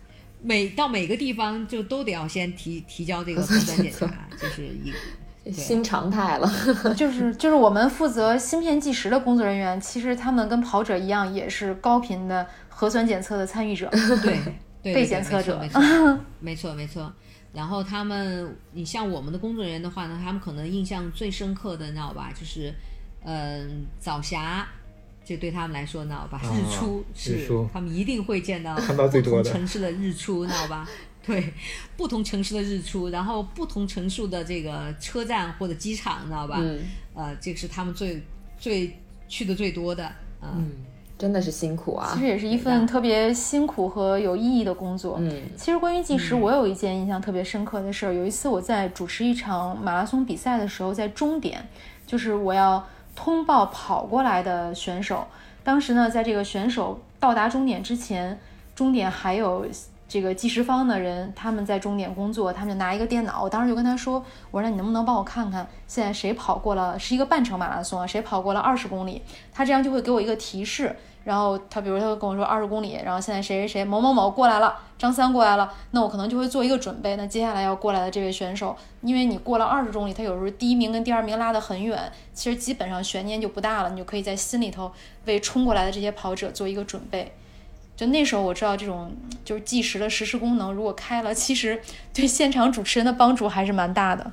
[0.47, 4.07] 每到每个地方就都得要先提提交这个核酸检查，
[4.40, 4.92] 就是一
[5.51, 6.49] 个新常态了。
[6.94, 13.90] 就是就是我们负责芯片计时的工作人员，其实他们跟跑者一样，也是高频的核酸检测的参与者，
[14.22, 15.80] 对被检测者，没错
[16.40, 17.12] 没错没错。
[17.53, 22.30] 然后他们，你像我们的工作人员的话呢，他们可能印象最深刻的，你知道吧？
[22.38, 22.72] 就是
[23.24, 24.68] 嗯早霞。
[25.27, 26.41] 这对他们来说，知道吧？
[26.45, 30.89] 日出是他们一定会见到不同城市的日出，知道吧？
[31.27, 31.53] 对，
[31.97, 36.59] 不同城市的日出，然后不同城市的这个车站或者机场，知道吧？
[36.61, 36.79] 嗯。
[37.14, 38.22] 呃，这个是他们最
[38.57, 38.97] 最
[39.27, 40.09] 去的最多的。
[40.41, 40.70] 嗯，
[41.18, 42.12] 真的是辛苦啊！
[42.14, 45.16] 其实也是一份特别辛苦和有意义的工作。
[45.20, 45.43] 嗯。
[45.57, 48.14] 其实关于计时，我有一件印象特别深刻的事儿。
[48.14, 51.68] 有一次我在主持一场马拉松比赛的时候，在终点，
[52.07, 52.87] 就是我要。
[53.17, 55.27] 通报跑过来的选手，
[55.64, 58.39] 当时呢，在这个选手到达终点之前，
[58.75, 59.67] 终点还有
[60.07, 69.23] 这个计时方的人，他们在终点工作，他们就拿一个电脑，我当时就跟他说：“我说那你能不能帮我看看，现在谁跑过了，是一个半程马拉松啊，谁跑过了二十公里？
[69.53, 70.95] 他这样就会给我一个提示。”
[71.27, 77.16] 然后他，比如他会跟我说二十公里，然后现在谁谁谁某某某过来了，张三过来了，那我可能就会做一个准备。
[77.16, 84.93] 那接下来要过来的这位选手，因为你过了二十公里，他有时候第一名跟第二名拉得很远，其实基本上悬念就不大了，你就可以在心里头
[85.24, 87.35] 为冲过来的这些跑者做一个准备。
[87.97, 89.12] 就那时候我知道这种
[89.45, 91.83] 就是计时的实时功能如果开了，其实
[92.14, 94.31] 对现场主持人的帮助还是蛮大的。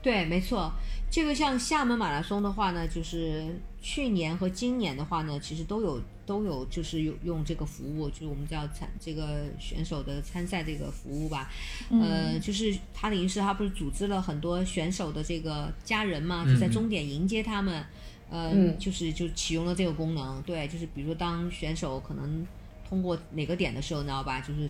[0.00, 0.70] 对，没错。
[1.10, 11.50] 这个像厦门马拉松的话呢，就是去年和今年的话呢，其实都有都有就是用用这个服务，就是我们叫参这个选手的参赛这个服务吧。
[11.90, 17.84] 呃，就是他等于是他不是组织了很多选手的这个家人嘛，就在终点迎接他们。
[18.30, 20.42] 呃，就是就启用了这个功能。
[20.42, 22.46] 对，就是比如说当选手可能
[22.88, 24.40] 通过哪个点的时候，你知道吧？
[24.40, 24.68] 就是。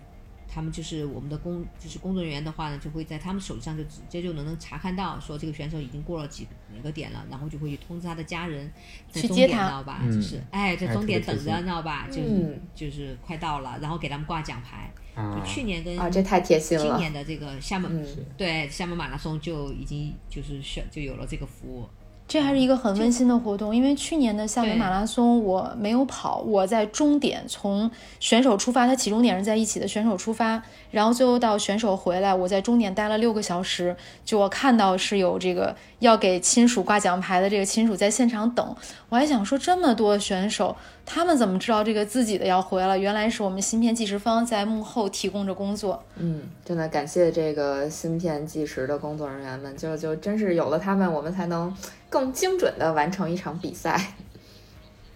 [0.48, 8.70] 他们就是我们的工，就是工作人员的话呢，就会在他们手机上就直接就能能查看到，说这个选手已经过了几哪个点了，然后就会去通知他的家人
[9.10, 10.00] 在终点，知道吧？
[10.06, 12.06] 就是哎，在终点等着，知道吧？
[12.08, 14.90] 就是就是快到了，然后给他们挂奖牌。
[15.18, 16.84] 就去年跟啊，这太贴心了。
[16.84, 21.88] 今年的这个厦门，对厦门马拉松就已经就是选就有了这个服务。
[22.28, 38.76] 这还是一个很温馨的活动，因为去年的厦门马拉松我没有跑，我在终点从选手出发，他起终点是在一起的，选手出发，然后最后到选手回来，我在终点待了六个小时，就我看到是有这个要给亲属挂奖牌的这个亲属在现场等，
[39.08, 40.76] 我还想说这么多选手，
[41.06, 42.98] 他们怎么知道这个自己的要回来？
[42.98, 46.02] 原来是我们芯片计时方在幕后提供着工作。
[46.16, 51.74] 嗯，真的感谢这个芯片计时的工作人员们，就就真是有了他们，我们才能。
[52.08, 54.14] 更精准的完成一场比赛。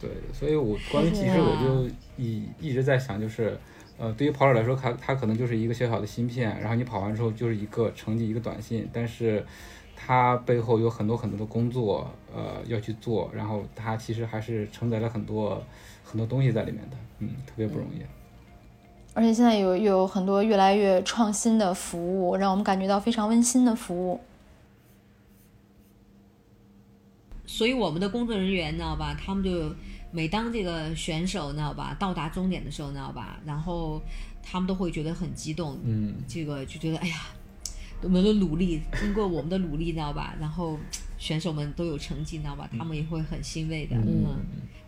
[0.01, 3.57] 对，所以我关于其实，我就一一直在想，就是，
[3.97, 9.47] 呃，对于跑者来说，它它可能就是一个小小的芯片，然后你跑完之后就是一个成绩，一个短信，但是
[9.95, 15.62] 它背后有很多很多的工作，呃，要去做，然后它其实还是承载了很多
[16.03, 18.03] 很多东西在里面的，嗯，特别不容易。
[19.14, 24.18] 而且现在有有很多越来越创新的服务，让我们感觉到非常温馨的服务。
[27.53, 29.15] 所以我们的工作人员，知道吧？
[29.23, 29.75] 他们就
[30.11, 33.39] 每当这个选手，知道吧，到达终点的时候，知道吧？
[33.45, 34.01] 然后
[34.43, 37.27] 他们都会觉得很激动，嗯，这个就觉得哎呀，
[38.01, 40.35] 我们的努力，经过我们的努力，知道吧？
[40.41, 40.81] 然后
[41.19, 42.67] 选手们都有成绩，知道吧？
[42.79, 44.35] 他们也会很欣慰的，嗯。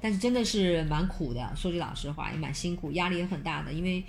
[0.00, 4.02] 但是真的是蛮苦的，说句老实话，也蛮辛苦，压力也很大的，因为，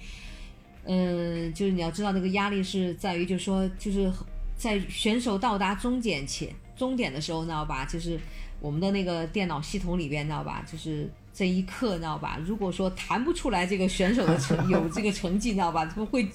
[0.85, 4.09] 嗯，就是你要知道那个压力是在于，就是说，就是
[4.55, 7.83] 在选手到达终点前，终点的时候，知道吧？
[7.83, 8.17] 就是。
[8.59, 10.65] 我们的那个电脑系统里边，知道吧？
[10.71, 12.39] 就是这一刻，你知道吧？
[12.45, 15.85] 如果说弹不出来这个选手的成有这个成绩，你知道吧？
[15.85, 16.27] 怎么会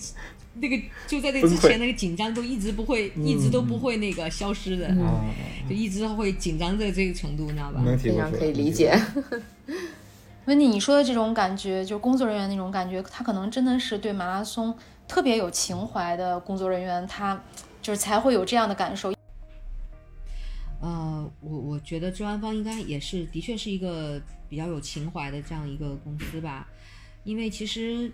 [0.55, 4.89] 那个就在那之前那个紧张都一直不会，一直都不会那个消失的，
[5.69, 7.81] 就一直会紧张在这个程度，你知道吧？
[7.97, 9.01] 非常可以理解。
[10.47, 14.75] 温迪，你说的这种感觉，就是工作人员那种感觉，他可能真的是对马拉松
[15.07, 17.41] 特别有情怀的工作人员，他
[17.81, 19.13] 就是才会有这样的感受。
[20.81, 26.67] 呃，我我觉得周安芳应该也是，的确是一个比较有情怀的这样一个公司吧。
[27.23, 28.11] 因为其实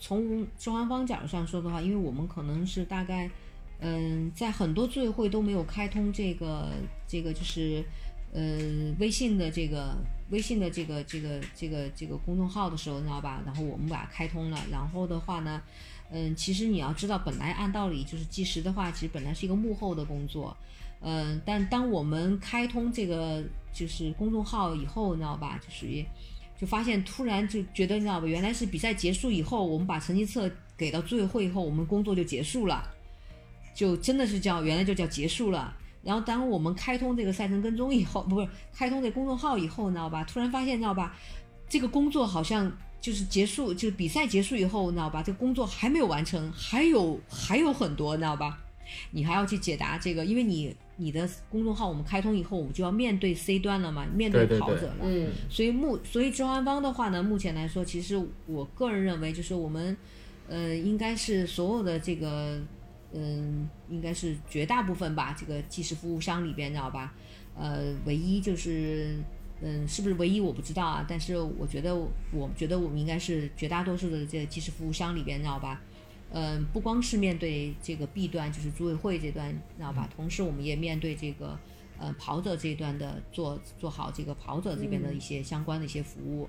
[0.00, 3.30] 从周安方角度上说的话，因为我们可能是大概，
[3.78, 6.72] 嗯，在很多组委会都没有开通这个
[7.06, 7.84] 这个就是，
[8.32, 8.58] 呃，
[8.98, 9.96] 微信的这个
[10.30, 13.40] 微信的这个这个这个这个公众号的时候，你知道吧？
[13.46, 15.62] 然后我们把它开通了，然后的话呢，
[16.10, 20.56] 嗯，其实你要知道，本来按道理就是计时的话，其实本来是一个幕后的工作。
[21.00, 25.58] 嗯，但当我们开通这个就是公众号以后，你知道吧？
[25.64, 26.04] 就属于
[26.60, 28.26] 就发现突然就觉得，你知道吧？
[28.26, 32.82] 原来是比赛结束以后，我们把成绩册给到组委会以后，我们工作就结束了，
[33.72, 35.72] 就真的是叫原来就叫结束了。
[36.02, 40.24] 然后当我们开通这个赛程跟踪以后，不是开通这公众号以后，你知道吧？
[40.24, 41.14] 突然发现，你知道吧？
[41.68, 45.22] 这个工作好像就是结束，就是比赛结束以后，你知道吧？
[45.22, 48.58] 这个工作还没有完成，还有还有很多，你知道吧？
[49.12, 50.74] 你还要去解答这个，因为你。
[51.00, 54.96] 你的公众号我们开通以后，我们就要面对 C 端了嘛，面对跑者了。
[55.02, 59.96] 嗯，所以目所以周安邦的话呢，目前来说，其实我个人认为，就是我们，
[60.48, 62.60] 呃，应该是所有的这个，
[63.12, 67.14] 嗯，应该是绝大部分吧，这个即时服务商里边，知道吧？
[67.56, 69.16] 呃，唯一就是，
[69.62, 71.94] 嗯，是不是唯一我不知道啊，但是我觉得，
[72.32, 75.80] 我觉得我们应该是绝大多数的这个技师服务商里边，知道吧？
[76.30, 80.06] 嗯，不光是面对这个 B 端，就是组委会这端，知道吧？
[80.14, 81.58] 同时，我们也面对这个
[81.98, 86.46] 呃跑者这一端的做做好这个跑者这边的一些相关的一些服务。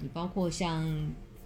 [0.00, 0.86] 你包括像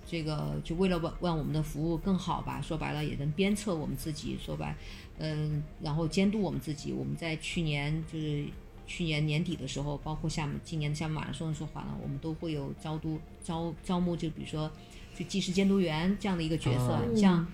[0.04, 4.36] 这个，就为了让我们的服务更好吧，说白了也能鞭策我们自己。
[4.44, 4.76] 说白，
[5.18, 6.92] 嗯，然后监督我们自己。
[6.92, 8.46] 我们在去年就是
[8.84, 14.68] 去年年底的时候，包括厦门今年的厦门马拉松的时候，呢，我们都会有招都招招募，就比如说
[15.16, 17.46] 就技师监督员这样的一个角色，像。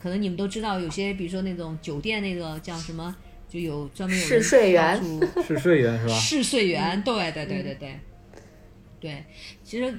[0.00, 3.14] 可能你们都知道，有些比如说那种酒店那个叫什么，
[3.48, 5.02] 就有专门有试睡员，
[5.44, 6.14] 试睡员是吧？
[6.14, 8.00] 试睡员，对对对对对，
[9.00, 9.24] 对。
[9.64, 9.92] 其实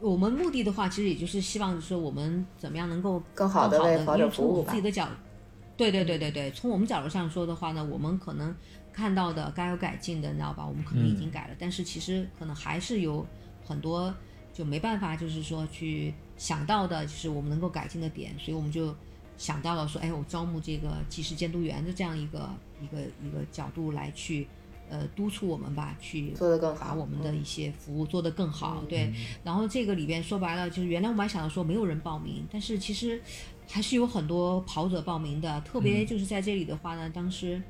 [0.00, 5.08] 我们目的的话，其实也就是希望说我们怎么样能够更好的为跑者服务自己的角，
[5.76, 8.54] 对对对对对，从我们角度上说的话呢，我们可能
[8.92, 10.66] 看到的该有改进的，你知道吧？
[10.66, 13.26] 我们可能已经改了，但是其实可能还是有
[13.66, 14.14] 很多
[14.52, 18.94] 就没办法，就是说去想到的，就是我们能够改进的点，所以我们就。
[19.38, 22.50] 想到了说，哎，我招募这个技师监督员的这样一个
[22.82, 24.48] 一个一个角度来去，
[24.90, 28.82] 呃，督促我们吧，去做得更好，把我们的一些服务做得更好。
[28.88, 29.14] 对，
[29.44, 33.22] 然后这个里边说白了，就是原来我们还想到说没有人报名，但是其实
[33.68, 35.60] 还是有很多跑者报名的。
[35.60, 37.62] 特别就是在这里的话呢，当时，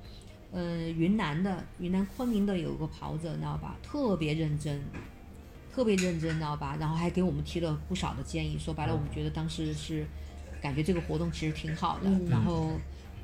[0.51, 3.77] 呃，云南的云南昆明的有个跑者，你知道吧？
[3.83, 4.83] 特别认真，
[5.71, 6.79] 特别认真，知道吧？
[6.81, 8.59] 然后还给我们提了不少的建议。
[8.59, 10.07] 说白了，我们觉得当时是。
[10.61, 12.72] 感觉这个活动其实挺好的，然后，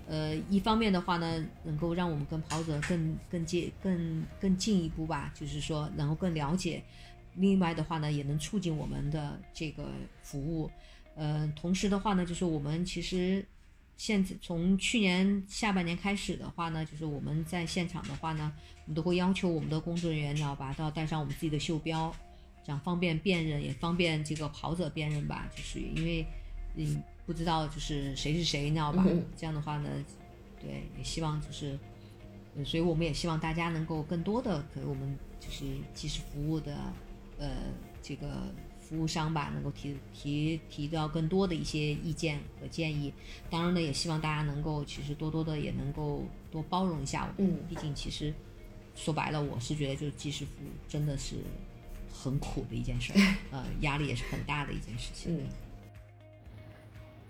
[0.07, 6.83] 呃，一方面的话呢，能够让我们跟跑者更更接更更进一步吧，就是说，能够更了解；
[7.37, 9.89] 另外的话呢，也能促进我们的这个
[10.23, 10.71] 服务。
[11.17, 13.45] 呃，同时的话呢，就是我们其实
[13.97, 18.53] 现在从去年下半年开始的话呢，就是我们在现场的话呢，
[18.85, 22.15] 我们都会要求我们的工作人员，知道吧，都要带上我们自己的袖标，
[22.63, 26.27] 这样方便辨认，也方便这个跑者辨认吧，就是因为，
[26.77, 27.03] 嗯。
[27.27, 29.05] 不知道就是谁是谁，你知道吧？
[29.37, 29.89] 这样的话呢，
[30.61, 31.79] 对，也希望就是，
[32.65, 35.65] 所以我们也希望大家能够更多的给我们就是
[35.95, 36.77] 即时服务的，
[37.39, 37.51] 呃，
[38.03, 43.13] 这个服务商吧，能够提提提到更多的一些意见和建议。
[43.49, 47.59] 当然呢，也希望大家能够其实多多的也能够多包容一下我们。
[47.69, 48.33] 毕竟其实
[48.95, 51.37] 说白了，我是觉得就是即时服务真的是
[52.13, 55.35] 很苦的一件事儿， 呃，压力也是很大的一件事情。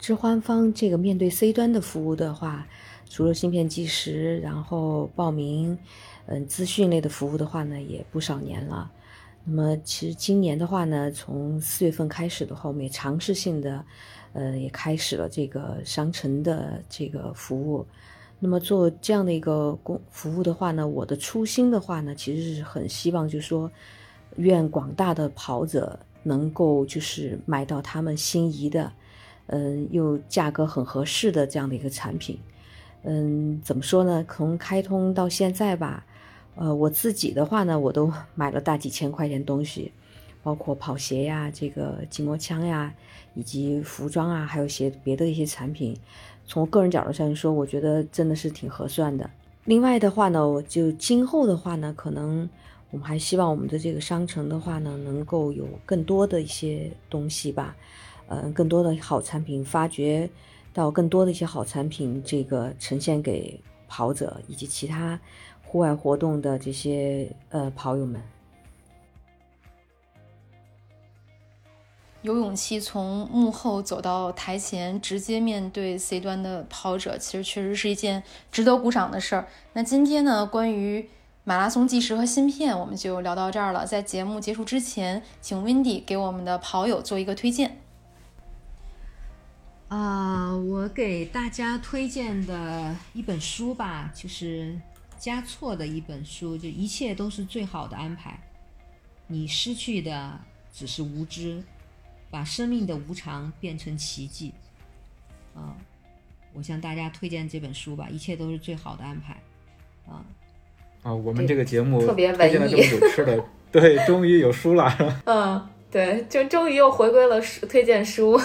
[0.05, 2.67] 置换方这个面对 C 端的服务的话，
[3.09, 5.79] 除了芯片计时，然后报名，
[6.27, 8.93] 嗯，资讯类的服务的话呢，也不少年了。
[9.45, 13.83] 那么其实今年的话呢，从四月份开始的话，我们也尝试性的，
[14.35, 17.87] 呃，也开始了这个商城的这个服务。
[18.39, 23.71] 那么做这样的一个公服务的话呢，我的初心的话呢，其实是很希望，就是说，
[24.37, 28.93] 愿广大的跑者能够就是买到他们心仪的。
[29.47, 32.39] 嗯，又价格很合适的这样的一个产品，
[33.03, 34.25] 嗯，怎么说呢？
[34.29, 36.07] 从开通到现在吧，
[36.55, 39.93] 呃，我自己的话呢，我都 买了大几千块钱东西，
[40.43, 42.95] 包括跑鞋呀、这个筋膜枪呀，
[43.35, 45.97] 以及服装啊，还有些别的一些产品。
[46.47, 49.29] 从个人角度上说，我觉得真的是挺合算的。
[49.65, 52.49] 另外的话呢，我就今后的话呢，可能
[52.91, 57.75] 我们还希望我们的这个商城的话呢，能够有更多的一些东西吧，
[58.29, 60.29] 嗯，更多的好产品，发掘
[60.73, 65.21] 到更多的一些好产品，这个呈现给跑者以及其他
[65.63, 68.23] 户外活动的这些呃跑友们。
[72.23, 79.47] 有勇气从幕后走到台前，直接面对 C 端的跑者，其实确实是一件值得鼓掌的事儿。
[79.75, 81.11] 那今天呢，关于
[81.45, 83.85] 马拉松计时和芯片，我们就聊到这儿了。
[83.85, 87.77] 在节目结束之前，请 Wendy 给我们的跑友做一个推荐。
[89.95, 94.77] 啊，我给大家推荐的一本书吧，就是
[95.21, 98.37] 加措的一本书，就一切都是最好的安排，
[99.29, 100.37] 你失去的
[100.73, 101.63] 只是无知。
[102.29, 104.53] 把生命的无常变成奇迹，
[105.55, 105.77] 啊！
[106.53, 109.41] 我向大家推荐这本书吧，一切都是最好的安排，
[110.09, 110.27] 啊！
[111.05, 114.93] 啊，我们这个节目特别推荐了这么久吃的，对，终于有书了，
[115.27, 118.37] 嗯，对，就终于又回归了书推荐书。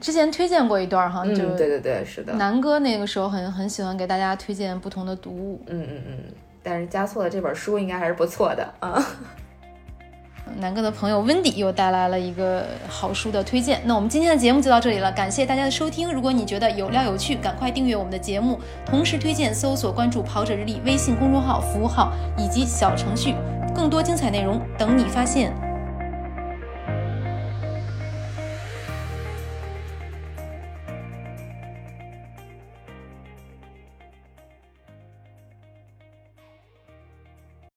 [0.00, 2.32] 之前推荐过一段哈，就对对对，是的。
[2.34, 6.18] 南哥那个时候很很喜欢给大家推荐不同的读物，嗯嗯嗯。
[6.62, 9.04] 但是加错的这本书应该还是不错的啊。
[10.58, 13.80] 南哥的朋友温迪又带来了一个好书的推荐。
[13.84, 16.12] 那我们今天的节目就到这里了，感谢大家的收听。
[16.12, 23.34] 如果你觉得有料有趣，赶快订阅我们的节目，同时推荐、搜索、关注“跑者日历”微信公众号、服务号以及小程序，
[23.74, 25.54] 更多精彩内容等你发现。